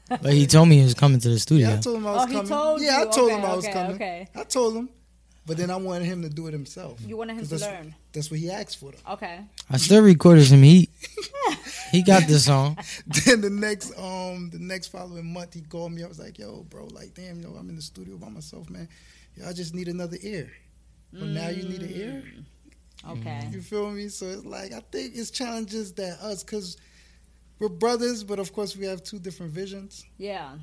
[0.07, 1.69] but he told me he was coming to the studio.
[1.69, 2.47] Yeah, I told him I oh, was oh, coming.
[2.47, 3.01] Told yeah, you.
[3.01, 3.95] I told okay, him I was okay, coming.
[3.95, 4.27] Okay.
[4.35, 4.89] I told him.
[5.47, 6.99] But then I wanted him to do it himself.
[7.05, 7.95] You wanted him 'Cause to that's, learn.
[8.13, 8.91] That's what he asked for.
[8.91, 9.13] Though.
[9.13, 9.41] Okay.
[9.69, 10.89] I still recorded some heat.
[11.91, 12.77] he got the song.
[13.25, 16.03] then the next um the next following month he called me.
[16.03, 18.89] I was like, yo, bro, like damn, yo, I'm in the studio by myself, man.
[19.35, 20.51] Yo, I just need another ear.
[21.13, 22.23] Well, now you need an ear.
[23.07, 23.47] Okay.
[23.51, 24.09] You feel me?
[24.09, 26.77] So it's like I think it's challenges that us because
[27.59, 30.05] we're brothers, but of course we have two different visions.
[30.17, 30.55] Yeah.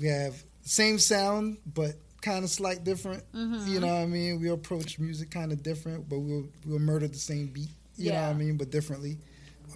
[0.00, 3.22] We have same sound, but kind of slight different.
[3.32, 3.72] Mm-hmm.
[3.72, 4.40] You know what I mean?
[4.40, 7.70] We approach music kind of different, but we'll we'll murder the same beat.
[7.96, 8.56] You know what I mean?
[8.56, 9.18] But differently.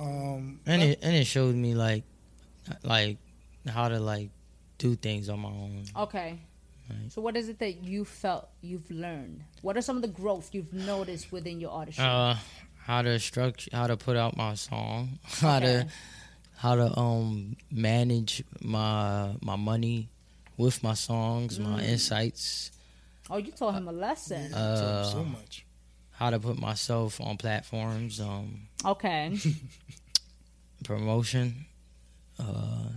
[0.01, 2.05] Um, And it and it showed me like
[2.83, 3.19] like
[3.69, 4.31] how to like
[4.79, 5.85] do things on my own.
[5.97, 6.39] Okay.
[6.91, 7.13] Right.
[7.13, 9.45] So what is it that you felt you've learned?
[9.63, 12.05] What are some of the growth you've noticed within your artistry?
[12.05, 12.35] Uh,
[12.85, 15.67] how to structure, how to put out my song, how Okay.
[15.67, 15.87] to
[16.57, 20.09] how to um manage my my money
[20.63, 21.89] with my songs, my Mm.
[21.89, 22.71] insights,
[23.31, 24.51] oh, you taught him a lesson.
[24.51, 25.65] yeah, so, Uh, so much.
[26.13, 29.37] how to put myself on platforms, um, Okay.
[30.85, 31.67] promotion,
[32.39, 32.89] uh,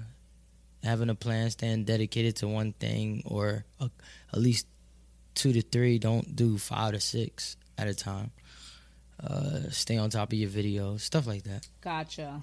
[0.84, 3.90] having a plan, staying dedicated to one thing, or uh,
[4.34, 4.68] at least
[5.36, 6.00] two to three.
[6.00, 8.32] Don't do five to six at a time.
[9.20, 11.68] Uh, stay on top of your videos, stuff like that.
[11.82, 12.42] Gotcha.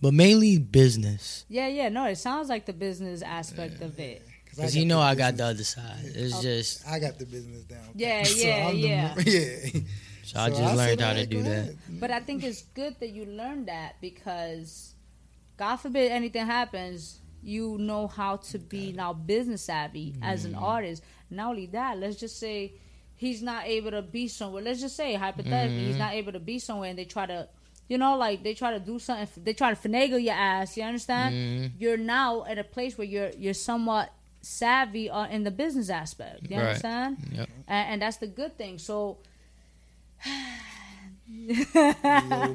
[0.00, 1.88] But mainly business, Yeah, yeah.
[1.88, 4.22] No, it sounds like the business aspect of it.
[4.56, 6.00] Because you know I got the other side.
[6.04, 6.42] It's Okay.
[6.42, 7.88] just I got the business down.
[7.94, 9.14] Yeah, So yeah, I'm the- yeah.
[9.26, 9.80] yeah.
[10.22, 11.74] so I So just learned how to do go that.
[12.00, 14.94] But I think it's good that you learned that because,
[15.56, 21.02] God forbid anything happens, you know how to be now business savvy as an artist.
[21.30, 22.74] Not only that, let's just say
[23.16, 24.62] he's not able to be somewhere.
[24.62, 27.48] Let's just say hypothetically he's not able to be somewhere, and they try to,
[27.88, 29.42] you know, like they try to do something.
[29.44, 30.76] They try to finagle your ass.
[30.76, 31.34] You understand?
[31.34, 31.72] Mhm.
[31.80, 36.40] You're now at a place where you're you're somewhat savvy uh, in the business aspect.
[36.50, 36.66] You Right.
[36.68, 37.16] understand?
[37.32, 37.48] Yep.
[37.68, 38.78] And, and that's the good thing.
[38.78, 39.18] So.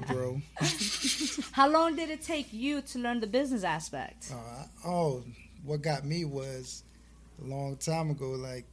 [0.08, 0.42] Bro.
[1.52, 4.32] How long did it take you to learn the business aspect?
[4.32, 5.24] Uh, oh,
[5.64, 6.84] what got me was
[7.42, 8.66] a long time ago, like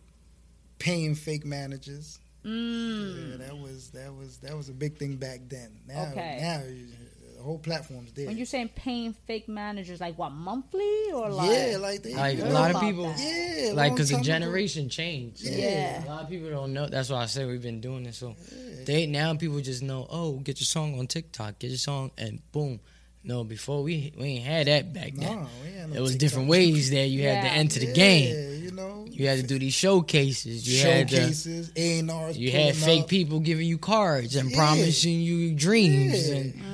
[0.79, 2.19] paying fake managers.
[2.45, 3.31] Mm.
[3.31, 5.71] Yeah, that was that was that was a big thing back then.
[5.89, 6.39] Now, Okay.
[6.41, 7.14] now the
[7.45, 8.27] whole platform's there.
[8.27, 11.51] When you're saying paying fake managers, like what monthly or like?
[11.51, 13.19] yeah, like they Like a lot of people, that.
[13.19, 14.27] yeah, like because the time ago.
[14.33, 15.39] generation changed.
[15.39, 16.05] So Yeah.
[16.05, 16.87] A lot of people don't know.
[16.89, 18.17] That's why I say we've been doing this.
[18.19, 18.85] So Yeah.
[18.87, 20.07] they now people just know.
[20.11, 21.59] Oh, get your song on TikTok.
[21.59, 22.81] Get your song and boom.
[23.27, 25.37] No, before we we ain't had that back then.
[25.37, 26.21] No, we ain't no It was TikTok.
[26.21, 28.63] different ways that you had to enter the Yeah, game.
[28.65, 30.67] You know, You had to do these showcases.
[30.69, 32.37] You had showcases, A and R's.
[32.37, 34.57] you had fake people giving you cards and Yeah.
[34.57, 36.35] promising you dreams, Yeah.
[36.37, 36.74] and Mm.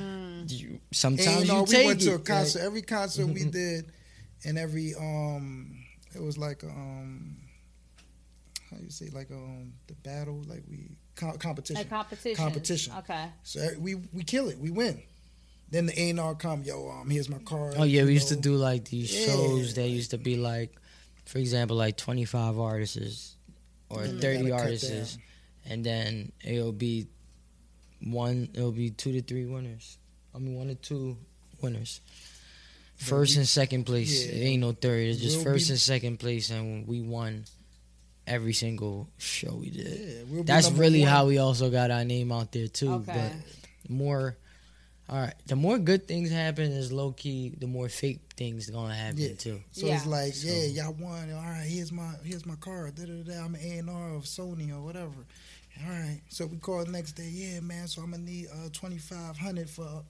[0.91, 2.25] You, And sometimes you know, you we take went to a it.
[2.25, 2.59] concert.
[2.59, 3.51] Like, every concert we Mhm.
[3.51, 3.91] did,
[4.43, 5.77] and every um,
[6.13, 7.37] it was like um,
[8.69, 11.75] how you say like um the battle like we co- competition.
[11.77, 12.35] Like competition.
[12.35, 12.93] Competition.
[12.99, 13.27] Okay.
[13.43, 15.01] So eh, we we kill it, we win.
[15.69, 17.75] Then the A and R come, yo, um, here's my card.
[17.77, 19.27] oh yeah, we you used to do like these Yeah.
[19.27, 20.75] shows that used to be like,
[21.25, 23.37] for example, like twenty five artists
[23.89, 25.17] or And they thirty artists,
[25.65, 27.07] and then it'll be
[28.03, 28.49] one.
[28.53, 29.97] It'll be two to three winners.
[30.33, 31.17] I mean, one or two
[31.61, 32.01] winners.
[32.95, 34.25] First we- and second place.
[34.25, 34.31] yeah.
[34.33, 35.07] It ain't no third.
[35.07, 37.45] It's just We'll first be- and second place, and we won
[38.27, 39.99] every single show we did.
[39.99, 41.09] Yeah, we'll That's really one.
[41.09, 42.93] how we also got our name out there too.
[42.93, 43.31] Okay.
[43.85, 44.37] But more,
[45.09, 45.33] all right.
[45.47, 47.53] The more good things happen is low key.
[47.57, 49.33] The more fake things gonna happen Yeah.
[49.33, 49.61] too.
[49.71, 49.97] So Yeah.
[49.97, 51.31] it's like, So- yeah, y'all won.
[51.33, 52.95] All right, here's my here's my card.
[52.95, 55.25] Da, da, da, I'm an A and R of Sony or whatever.
[55.83, 57.29] All right, so we call the next day.
[57.31, 57.87] Yeah, man.
[57.87, 60.03] So I'm gonna need uh, twenty five hundred for.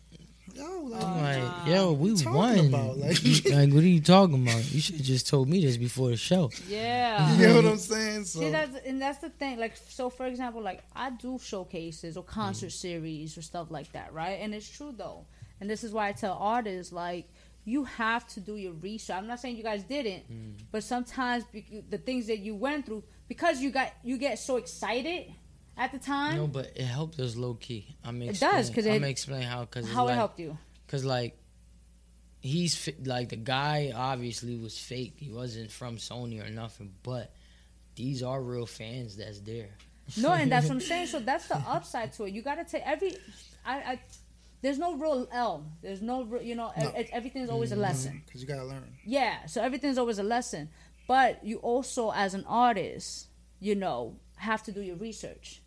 [0.54, 1.66] Yo, like, Oh, I'm like, nah.
[1.74, 2.60] yo, we Talking won.
[2.68, 4.70] about, like- like, what are you talking about?
[4.74, 6.52] You should have just told me this before the show.
[6.68, 7.38] Yeah.
[7.38, 8.26] you know what I'm saying?
[8.26, 9.60] So See, that's and that's the thing.
[9.60, 12.72] Like, so for example, like I do showcases or concert Mm.
[12.74, 14.40] series or stuff like that, right?
[14.42, 15.26] And it's true though,
[15.62, 17.30] and this is why I tell artists like
[17.64, 19.16] you have to do your research.
[19.16, 20.54] I'm not saying you guys didn't, Mm.
[20.72, 21.46] but sometimes
[21.90, 25.32] the things that you went through because you got you get so excited
[25.82, 26.38] at the time.
[26.38, 27.96] No, but it helped us low key.
[28.06, 29.66] I'm It does because I'm it- gonna explain how.
[29.66, 30.58] Cause how like, it helped you?
[30.88, 31.38] Cause like
[32.42, 35.14] he's fi- like the guy obviously was fake.
[35.18, 36.94] He wasn't from Sony or nothing.
[37.02, 37.34] But
[37.96, 39.70] these are real fans that's there.
[40.18, 41.08] No, and that's what I'm saying.
[41.08, 42.34] So that's the upside to it.
[42.34, 43.18] You got to take every.
[43.66, 44.00] I, I
[44.62, 45.66] there's no real L.
[45.82, 46.72] There's no real, you know.
[46.78, 46.94] No.
[46.96, 47.54] e- everything's mm-hmm.
[47.54, 48.14] always a lesson.
[48.14, 48.26] Mm-hmm.
[48.26, 48.94] because you gotta learn.
[49.04, 50.70] Yeah, so everything's always a lesson.
[51.08, 53.28] But you also, as an artist,
[53.60, 55.61] you know, have to do your research.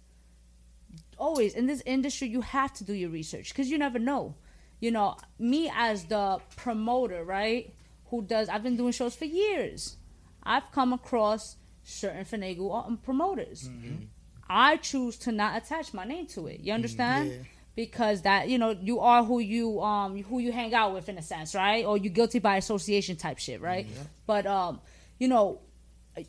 [1.19, 4.35] Always in this industry, you have to do your research because you never know.
[4.81, 7.75] You know, me as the promoter, right?
[8.07, 8.49] Who does?
[8.49, 9.97] I've been doing shows for years.
[10.43, 13.69] I've come across certain finagle um, promoters.
[13.69, 14.05] Mm-hmm.
[14.49, 16.61] I choose to not attach my name to it.
[16.61, 17.31] You understand?
[17.31, 17.37] Yeah.
[17.77, 21.19] Because that you know you are who you um who you hang out with in
[21.19, 21.85] a sense, right?
[21.85, 23.87] Or you guilty by association type shit, right?
[23.87, 24.03] Yeah.
[24.27, 24.81] But um,
[25.19, 25.61] you know,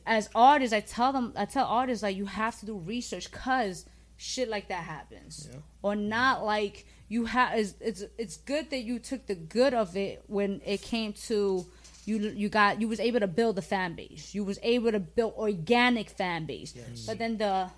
[0.05, 3.85] as artists, I tell them, I tell artists like you have to do research because
[4.17, 5.59] shit like that happens, yeah.
[5.81, 7.57] or not like you have.
[7.57, 11.65] It's, it's it's good that you took the good of it when it came to
[12.05, 12.17] you.
[12.17, 14.33] You got you was able to build a fan base.
[14.33, 16.73] You was able to build organic fan base.
[16.75, 17.05] Yes.
[17.05, 17.69] But then the,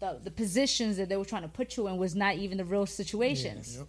[0.00, 2.64] the the positions that they were trying to put you in was not even the
[2.64, 3.74] real situations.
[3.74, 3.88] Yeah, yep.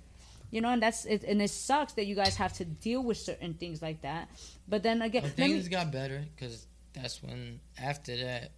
[0.52, 3.18] You know, and that's it, and it sucks that you guys have to deal with
[3.18, 4.30] certain things like that.
[4.68, 8.52] But then again, but things me, got better because that's when after that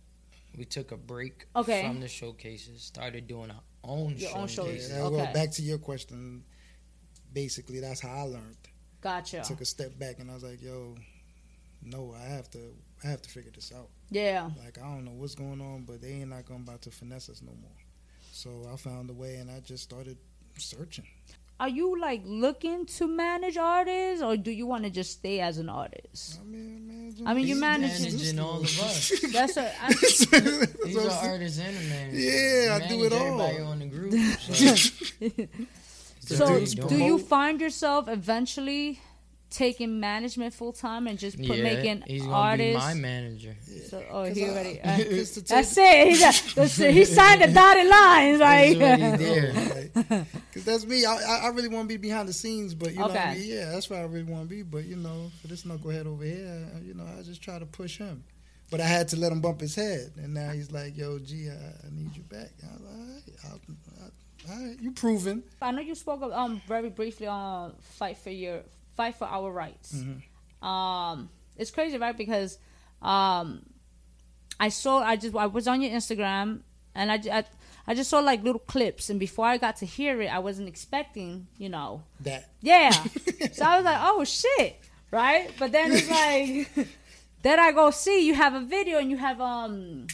[0.58, 1.86] we took a break okay.
[1.86, 4.36] from the showcases, started doing our own your showcases.
[4.36, 4.90] Own shows.
[4.92, 5.16] Yeah, okay.
[5.16, 6.44] Well, back to your question.
[7.34, 8.58] Basically, that's how I learned.
[9.02, 9.40] Gotcha.
[9.40, 10.96] I took a step back and I was like, "Yo,
[11.84, 12.60] no, I have to,
[13.04, 14.50] I have to figure this out." Yeah.
[14.64, 17.30] Like I don't know what's going on, but they ain't not going about to finesse
[17.30, 17.78] us no more.
[18.32, 20.18] So I found a way, and I just started
[20.58, 21.06] searching
[21.60, 25.58] are you like looking to manage artists or do you want to just stay as
[25.58, 26.40] an artist?
[26.42, 29.14] I mean, man, I mean you manage managing all of us.
[29.32, 29.72] That's a.
[29.82, 32.18] I, He's an artist and a manager.
[32.18, 33.42] Yeah, I do it all.
[33.42, 35.50] Everybody on the group.
[36.26, 39.00] So, so do you find yourself eventually
[39.56, 42.86] taking management full time and just put, yeah, making he's gonna artists.
[42.86, 43.56] Be my manager.
[43.90, 44.80] So, oh, he already.
[44.86, 44.98] Uh,
[45.48, 46.94] that's it.
[46.94, 49.88] he signed the dotted lines, right?
[49.94, 51.06] Because that's me.
[51.06, 53.14] I, I really want to be behind the scenes, but you okay.
[53.14, 53.44] know, I mean?
[53.46, 54.62] yeah, that's where I really want to be.
[54.64, 57.98] But you know, for this knucklehead over here, you know, I just try to push
[57.98, 58.24] him.
[58.70, 61.50] But I had to let him bump his head, and now he's like, "Yo, G,
[61.50, 63.60] I, I need you back." I was like, all right, I'll,
[64.04, 64.12] I'll,
[64.52, 65.44] all right, you proven.
[65.62, 68.62] I know you spoke um very briefly on fight for your
[68.96, 69.94] fight for our rights.
[69.96, 70.68] Mm-hmm.
[70.68, 72.18] Um, it's crazy, right?
[72.18, 72.58] Because
[73.02, 73.66] um,
[74.60, 76.62] I saw, I just, I was on your Instagram,
[76.94, 77.46] and I, I,
[77.88, 80.68] I just saw like little clips, and before I got to hear it, I wasn't
[80.68, 82.50] expecting, you know, that.
[82.62, 82.92] Yeah.
[83.54, 84.80] so I was like, oh shit,
[85.12, 85.52] right?
[85.60, 86.10] But then it's
[86.78, 86.88] like,
[87.42, 90.08] then I go see you have a video and you have um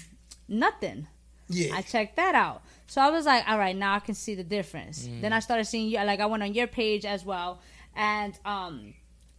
[0.48, 1.08] nothing.
[1.48, 1.76] Yeah.
[1.76, 2.62] I checked that out.
[2.88, 5.08] So I was like, all right, now I can see the difference.
[5.08, 5.22] Mm.
[5.22, 7.62] Then I started seeing you, like I went on your page as well,
[7.96, 8.94] and um,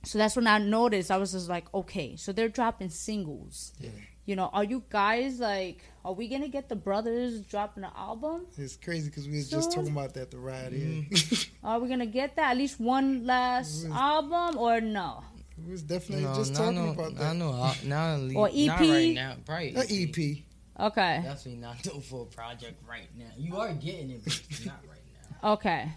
[0.04, 1.10] so that's when I noticed.
[1.10, 3.72] I was just like, okay, so they're dropping singles.
[3.78, 3.90] Yeah.
[4.24, 8.46] You know, are you guys like, are we gonna get the brothers dropping an album?
[8.56, 11.06] It's crazy because we was so, just talking about that the ride in.
[11.10, 11.66] Mm-hmm.
[11.66, 15.24] are we gonna get that at least one last was, album or no?
[15.64, 17.36] We was definitely no, just talking no, about that.
[17.36, 18.66] No, no, now or EP.
[18.66, 20.18] Not right now, probably EP.
[20.18, 20.38] EP.
[20.80, 21.20] Okay.
[21.22, 23.26] Definitely not no full project right now.
[23.36, 25.00] You are getting it, but not right
[25.42, 25.52] now.
[25.52, 25.92] Okay.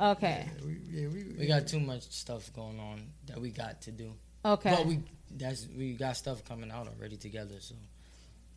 [0.00, 0.46] Okay.
[0.46, 3.90] Yeah, we, yeah, we, we got too much stuff going on that we got to
[3.90, 4.12] do.
[4.44, 4.74] Okay.
[4.74, 5.00] But we
[5.36, 7.56] that's we got stuff coming out already together.
[7.60, 7.74] So.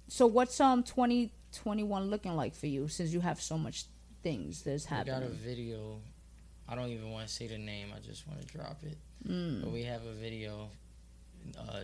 [0.08, 3.86] So what's um twenty twenty one looking like for you since you have so much
[4.22, 5.16] things that's happening?
[5.16, 6.00] We got a video.
[6.68, 7.88] I don't even want to say the name.
[7.96, 8.98] I just want to drop it.
[9.28, 9.64] Mm.
[9.64, 10.70] But we have a video.
[11.60, 11.82] Uh,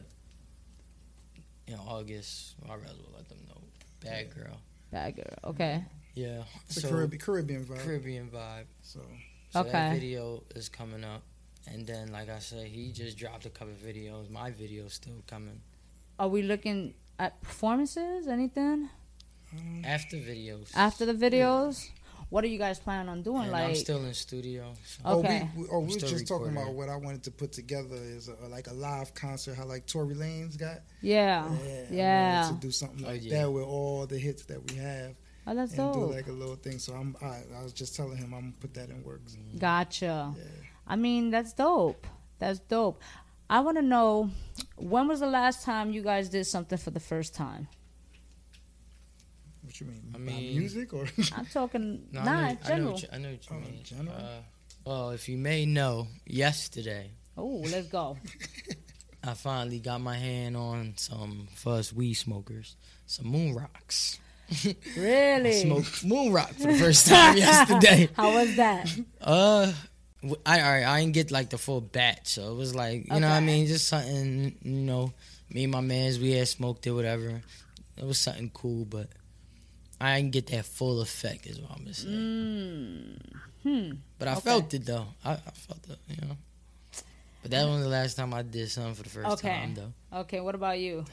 [1.67, 3.61] in August, I rather let them know.
[3.99, 4.57] Bad girl.
[4.91, 5.51] Bad girl.
[5.51, 5.83] Okay.
[6.15, 6.43] Yeah.
[6.65, 7.83] It's so, a Caribbean, Caribbean vibe.
[7.83, 8.65] Caribbean vibe.
[8.81, 9.01] So
[9.49, 9.71] so okay.
[9.71, 11.23] that video is coming up.
[11.71, 14.29] And then, like I said, he just dropped a couple videos.
[14.29, 15.61] My video's still coming.
[16.17, 18.27] Are we looking at performances?
[18.27, 18.89] Anything?
[19.53, 20.71] Um, After videos.
[20.75, 21.85] After the videos?
[21.85, 21.91] Yeah.
[22.29, 23.43] What are you guys planning on doing?
[23.43, 24.73] And like I'm still in studio.
[24.85, 25.41] So okay.
[25.43, 27.95] Oh, we, we, oh, we were just talking about what I wanted to put together
[27.95, 30.81] is a, like a live concert, how like Tory Lanez got.
[31.01, 31.49] Yeah.
[31.63, 31.85] Yeah.
[31.89, 32.49] yeah.
[32.51, 33.41] to do something oh, like oh, yeah.
[33.41, 35.15] that with all the hits that we have.
[35.49, 36.09] Oh, that's and dope.
[36.09, 36.77] do like a little thing.
[36.77, 39.35] So I'm, I, I was just telling him I'm gonna put that in works.
[39.57, 40.33] Gotcha.
[40.37, 40.43] Yeah.
[40.87, 42.05] I mean, that's dope.
[42.37, 43.01] That's dope.
[43.49, 44.29] I want to know
[44.75, 47.67] when was the last time you guys did something for the first time?
[49.63, 50.11] What you mean?
[50.13, 51.07] I mean music or?
[51.35, 52.69] I'm talking no, not general.
[52.71, 53.83] I know what you, I know what you oh, mean.
[53.83, 54.15] General?
[54.15, 54.41] Uh,
[54.85, 57.11] well, if you may know, yesterday.
[57.35, 58.17] Oh, let's go.
[59.23, 62.75] I finally got my hand on some fuzz weed smokers,
[63.07, 64.19] some moon rocks.
[64.97, 65.49] Really?
[65.49, 68.09] I smoked moon rock for the first time yesterday.
[68.15, 68.89] How was that?
[69.21, 69.71] Uh,
[70.45, 73.19] I I, I didn't get like the full batch, so it was like you okay.
[73.19, 75.13] know what I mean, just something you know.
[75.51, 77.41] Me and my man's we had smoked it, whatever.
[77.97, 79.09] It was something cool, but
[79.99, 81.47] I didn't get that full effect.
[81.47, 82.15] Is what I'm saying.
[82.15, 83.39] Mm.
[83.63, 83.91] Hmm.
[84.17, 84.41] But I okay.
[84.41, 85.07] felt it though.
[85.23, 86.37] I, I, felt it, you know.
[87.41, 89.49] But that was the last time I did something for the first okay.
[89.49, 90.19] time, though.
[90.19, 90.39] Okay.
[90.39, 91.05] What about you?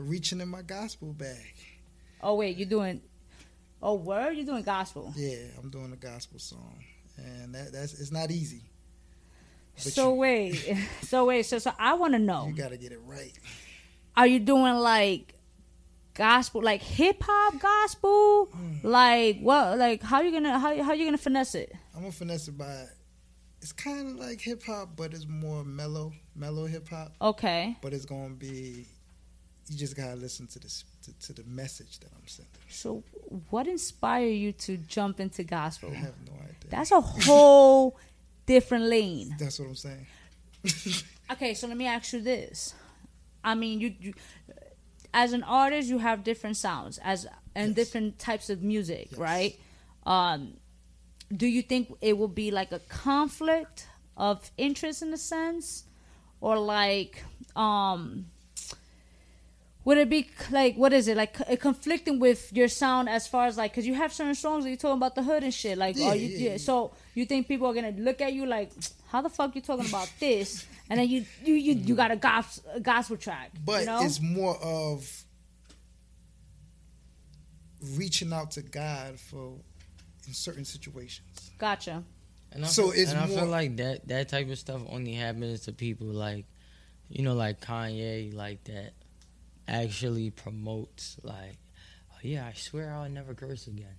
[0.00, 1.54] Reaching in my gospel bag.
[2.22, 3.00] Oh wait, you're doing
[3.82, 4.36] Oh word?
[4.36, 5.12] You're doing gospel.
[5.16, 6.84] Yeah, I'm doing a gospel song.
[7.16, 8.62] And that, that's it's not easy.
[9.76, 12.46] so you, wait, so wait, so so I want to know.
[12.46, 13.32] You gotta get it right.
[14.16, 15.34] Are you doing like
[16.14, 18.48] gospel, like hip hop gospel?
[18.48, 18.84] Mm.
[18.84, 19.78] Like what?
[19.78, 21.72] Like how you gonna how how you gonna finesse it?
[21.94, 22.84] I'm gonna finesse it by.
[23.62, 27.12] It's kind of like hip hop, but it's more mellow, mellow hip hop.
[27.20, 27.76] Okay.
[27.82, 28.86] But it's gonna be.
[29.68, 32.52] You just gotta listen to this to, to, the message that I'm sending.
[32.68, 33.04] So,
[33.50, 35.90] what inspired you to jump into gospel?
[35.92, 36.70] I have no idea.
[36.70, 37.96] That's a whole
[38.46, 39.36] different lane.
[39.38, 40.06] That's what I'm saying.
[41.32, 42.74] okay, so let me ask you this.
[43.44, 44.14] I mean, you, you
[45.14, 47.76] as an artist, you have different sounds as and yes.
[47.76, 49.18] different types of music, yes.
[49.18, 49.60] right?
[50.06, 50.54] Um,
[51.34, 53.86] do you think it will be like a conflict
[54.16, 55.84] of interest in a sense,
[56.40, 57.22] or like
[57.56, 58.26] um,
[59.90, 61.16] would it be like what is it?
[61.16, 64.70] Like conflicting with your sound as far as like because you have certain songs that
[64.70, 65.76] you're talking about the hood and shit.
[65.76, 66.56] Like yeah, are you yeah, yeah.
[66.58, 68.70] so you think people are gonna look at you like
[69.10, 70.64] how the fuck you talking about this?
[70.88, 74.04] And then you you you, you got a gospel, a gospel track but you know?
[74.04, 75.24] it's more of
[77.96, 79.56] reaching out to god for
[80.28, 81.50] in certain situations.
[81.58, 82.04] Gotcha.
[82.52, 84.82] And I so feel, it's and more, I feel like that that type of stuff
[84.88, 86.46] only happens to people like
[87.08, 88.92] you know like Kanye like that
[89.68, 91.58] actually promotes like,
[92.12, 93.96] oh yeah, I swear I'll never curse again.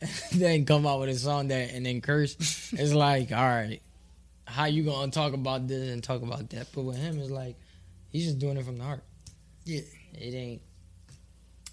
[0.32, 2.34] then come out with a song that and then curse.
[2.72, 3.80] it's like, all right,
[4.44, 6.68] how you gonna talk about this and talk about that?
[6.74, 7.56] But with him, it's like
[8.10, 9.04] he's just doing it from the heart.
[9.64, 9.80] Yeah,
[10.14, 10.62] it ain't.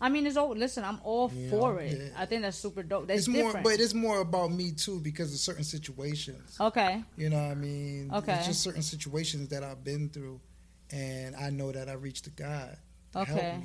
[0.02, 0.50] I mean, it's all.
[0.50, 1.98] Listen, I'm all you for know, it.
[1.98, 2.22] Yeah.
[2.22, 3.08] I think that's super dope.
[3.08, 3.54] That's it's different.
[3.54, 6.58] more, but it's more about me too because of certain situations.
[6.60, 7.04] Okay.
[7.16, 10.42] You know, what I mean, okay, it's just certain situations that I've been through,
[10.92, 12.78] and I know that I reached to God
[13.16, 13.60] okay.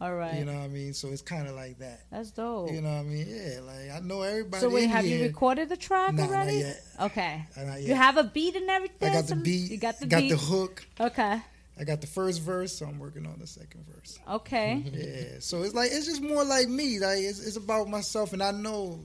[0.00, 0.34] All right.
[0.34, 0.92] You know what I mean?
[0.92, 2.02] So it's kind of like that.
[2.10, 2.70] That's dope.
[2.70, 3.26] You know what I mean?
[3.28, 4.60] Yeah, like I know everybody.
[4.60, 5.18] So wait, have here.
[5.18, 6.58] you recorded the track nah, already?
[6.58, 6.82] Not yet.
[7.00, 7.44] Okay.
[7.56, 7.82] Not yet.
[7.82, 9.10] You have a beat and everything.
[9.10, 9.70] I got the beat.
[9.70, 10.30] You got the got beat.
[10.30, 10.84] the hook.
[11.00, 11.40] Okay.
[11.78, 14.18] I got the first verse, so I'm working on the second verse.
[14.28, 14.84] Okay.
[14.92, 15.38] yeah.
[15.40, 16.98] So it's like it's just more like me.
[16.98, 19.00] Like it's, it's about myself, and I know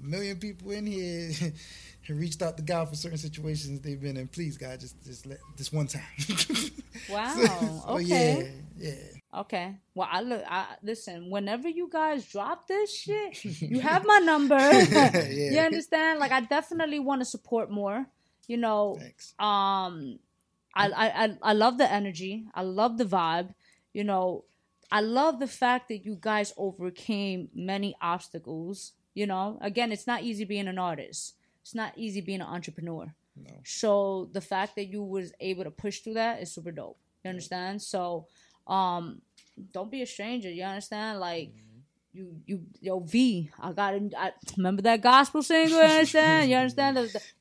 [0.00, 1.30] a million people in here.
[2.06, 4.28] Have reached out to God for certain situations they've been in.
[4.28, 6.02] Please, God, just just let this one time.
[7.10, 7.34] wow.
[7.34, 8.52] so, okay.
[8.78, 8.90] Yeah.
[8.90, 9.15] Yeah.
[9.36, 9.76] Okay.
[9.94, 10.42] Well, I look.
[10.48, 11.30] I listen.
[11.30, 14.56] Whenever you guys drop this shit, you have my number.
[14.58, 15.28] yeah.
[15.54, 16.18] You understand?
[16.20, 18.06] Like, I definitely want to support more.
[18.48, 18.96] You know.
[18.98, 19.34] Thanks.
[19.38, 20.18] Um,
[20.74, 22.46] I, I I love the energy.
[22.54, 23.54] I love the vibe.
[23.92, 24.44] You know,
[24.90, 28.92] I love the fact that you guys overcame many obstacles.
[29.14, 31.34] You know, again, it's not easy being an artist.
[31.62, 33.14] It's not easy being an entrepreneur.
[33.34, 33.50] No.
[33.64, 36.98] So the fact that you was able to push through that is super dope.
[37.24, 37.82] You understand?
[37.82, 38.26] So
[38.66, 39.22] um
[39.72, 40.50] don't be a stranger.
[40.50, 41.20] You understand?
[41.20, 41.78] Like mm-hmm.
[42.12, 43.50] you you yo V.
[43.60, 45.78] I got I remember that gospel single.
[45.78, 46.50] You understand?
[46.50, 46.96] you understand?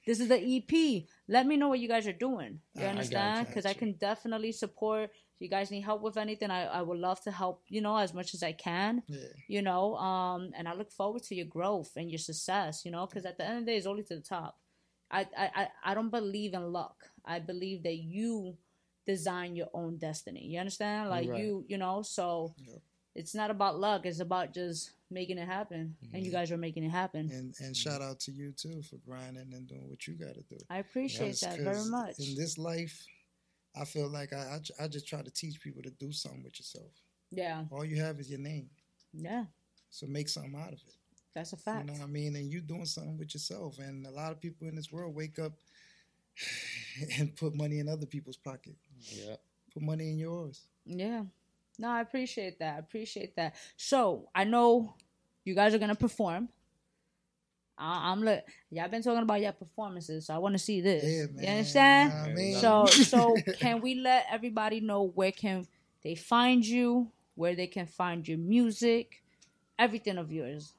[0.05, 1.03] this is the EP.
[1.28, 2.59] Let me know what you guys are doing.
[2.76, 3.47] You understand?
[3.47, 5.09] Because I, I, can definitely support.
[5.36, 7.63] If you guys need help with anything, I, I would love to help.
[7.68, 9.03] You know, as much as I can.
[9.07, 9.20] Yeah.
[9.47, 12.86] You know, um, and I look forward to your growth and your success.
[12.86, 14.57] You know, because at the end of the day, it's only to the top.
[15.11, 16.95] I, I I don't believe in luck.
[17.26, 18.57] I believe that you
[19.06, 20.45] design your own destiny.
[20.45, 21.10] You understand?
[21.10, 21.39] Like right.
[21.39, 22.82] you, you know, so yep.
[23.14, 24.06] it's not about luck.
[24.06, 25.95] It's about just making it happen.
[26.03, 26.16] Mm-hmm.
[26.16, 26.39] And you mm-hmm.
[26.39, 27.30] guys are making it happen.
[27.32, 30.43] And and shout out to you too for grinding and doing what you got to
[30.49, 30.58] do.
[30.70, 32.20] I appreciate that very much.
[32.20, 33.06] In this life,
[33.80, 36.60] I feel like I, I I just try to teach people to do something with
[36.60, 36.91] yourself.
[37.32, 37.66] Yeah.
[37.72, 38.70] All you have is your name.
[39.14, 39.45] Yeah.
[39.89, 40.95] So make something out of it.
[41.34, 41.86] That's a fact.
[41.86, 42.36] You know what I mean?
[42.38, 43.78] And you doing something with yourself.
[43.80, 45.53] And a lot of people in this world wake up
[47.17, 48.75] and put money in other people's pocket.
[48.99, 49.36] Yeah.
[49.73, 50.67] Put money in yours.
[50.86, 51.23] Yeah.
[51.77, 52.75] No, I appreciate that.
[52.75, 53.55] I appreciate that.
[53.75, 54.95] So I know
[55.43, 56.49] you guys are gonna perform.
[57.77, 58.41] I, am look.
[58.71, 61.03] Y'all been talking about your performances, so I want to see this.
[61.03, 62.13] Yeah, you understand?
[62.13, 62.55] I mean.
[62.55, 65.67] So, so can we let everybody know where can
[66.01, 69.21] they find you, where they can find your music,
[69.77, 70.73] everything of yours?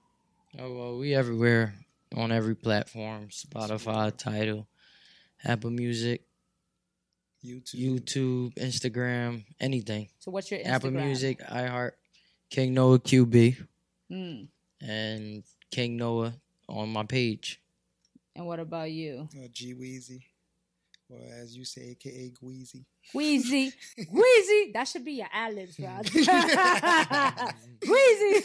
[0.58, 1.74] Oh well, we everywhere
[2.16, 4.66] on every platform: Spotify, Tidal,
[5.46, 6.22] Apple Music,
[7.44, 10.08] YouTube, YouTube, Instagram, anything.
[10.18, 10.70] So what's your Instagram?
[10.70, 11.92] Apple Music, iHeart,
[12.50, 13.64] King Noah QB,
[14.10, 14.48] mm.
[14.80, 16.34] and King Noah
[16.68, 17.60] on my page.
[18.34, 19.28] And what about you?
[19.34, 20.22] Uh, G Weezy,
[21.08, 22.84] or as you say, AKA Gweezy.
[23.14, 23.72] Wheezy,
[24.10, 24.72] Wheezy.
[24.74, 26.00] That should be your ad libs, bro.
[27.88, 28.44] Wheezy.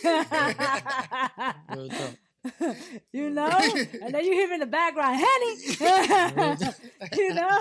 [3.14, 3.50] you know,
[4.02, 6.66] and then you hear me in the background, Henny.
[7.18, 7.60] you know,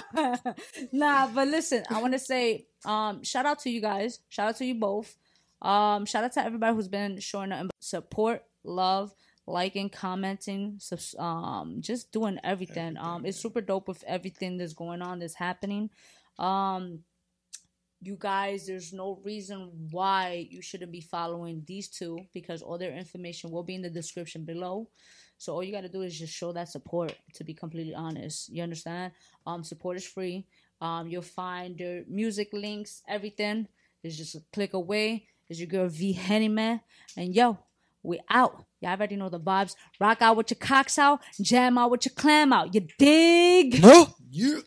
[0.93, 1.27] nah.
[1.29, 4.21] But listen, I want to say, um, shout out to you guys.
[4.29, 5.17] Shout out to you both.
[5.61, 9.13] Um, shout out to everybody who's been showing up, support, love,
[9.47, 10.81] liking, commenting,
[11.19, 12.97] um, just doing everything.
[12.97, 15.91] everything um, it's super dope with everything that's going on, that's happening.
[16.39, 17.01] Um,
[18.03, 22.93] you guys, there's no reason why you shouldn't be following these two because all their
[22.93, 24.89] information will be in the description below.
[25.37, 27.15] So all you got to do is just show that support.
[27.35, 29.13] To be completely honest, you understand?
[29.47, 30.47] Um, support is free.
[30.81, 33.69] Um, you'll find their music links, everything.
[34.03, 35.27] It's just a click away.
[35.49, 36.81] It's your girl V Hennyman,
[37.17, 37.59] and yo,
[38.03, 38.65] we out.
[38.81, 39.75] Y'all already know the vibes.
[40.01, 42.75] Rock out with your cocks out, jam out with your clam out.
[42.75, 43.83] You dig?
[43.83, 44.63] No, you.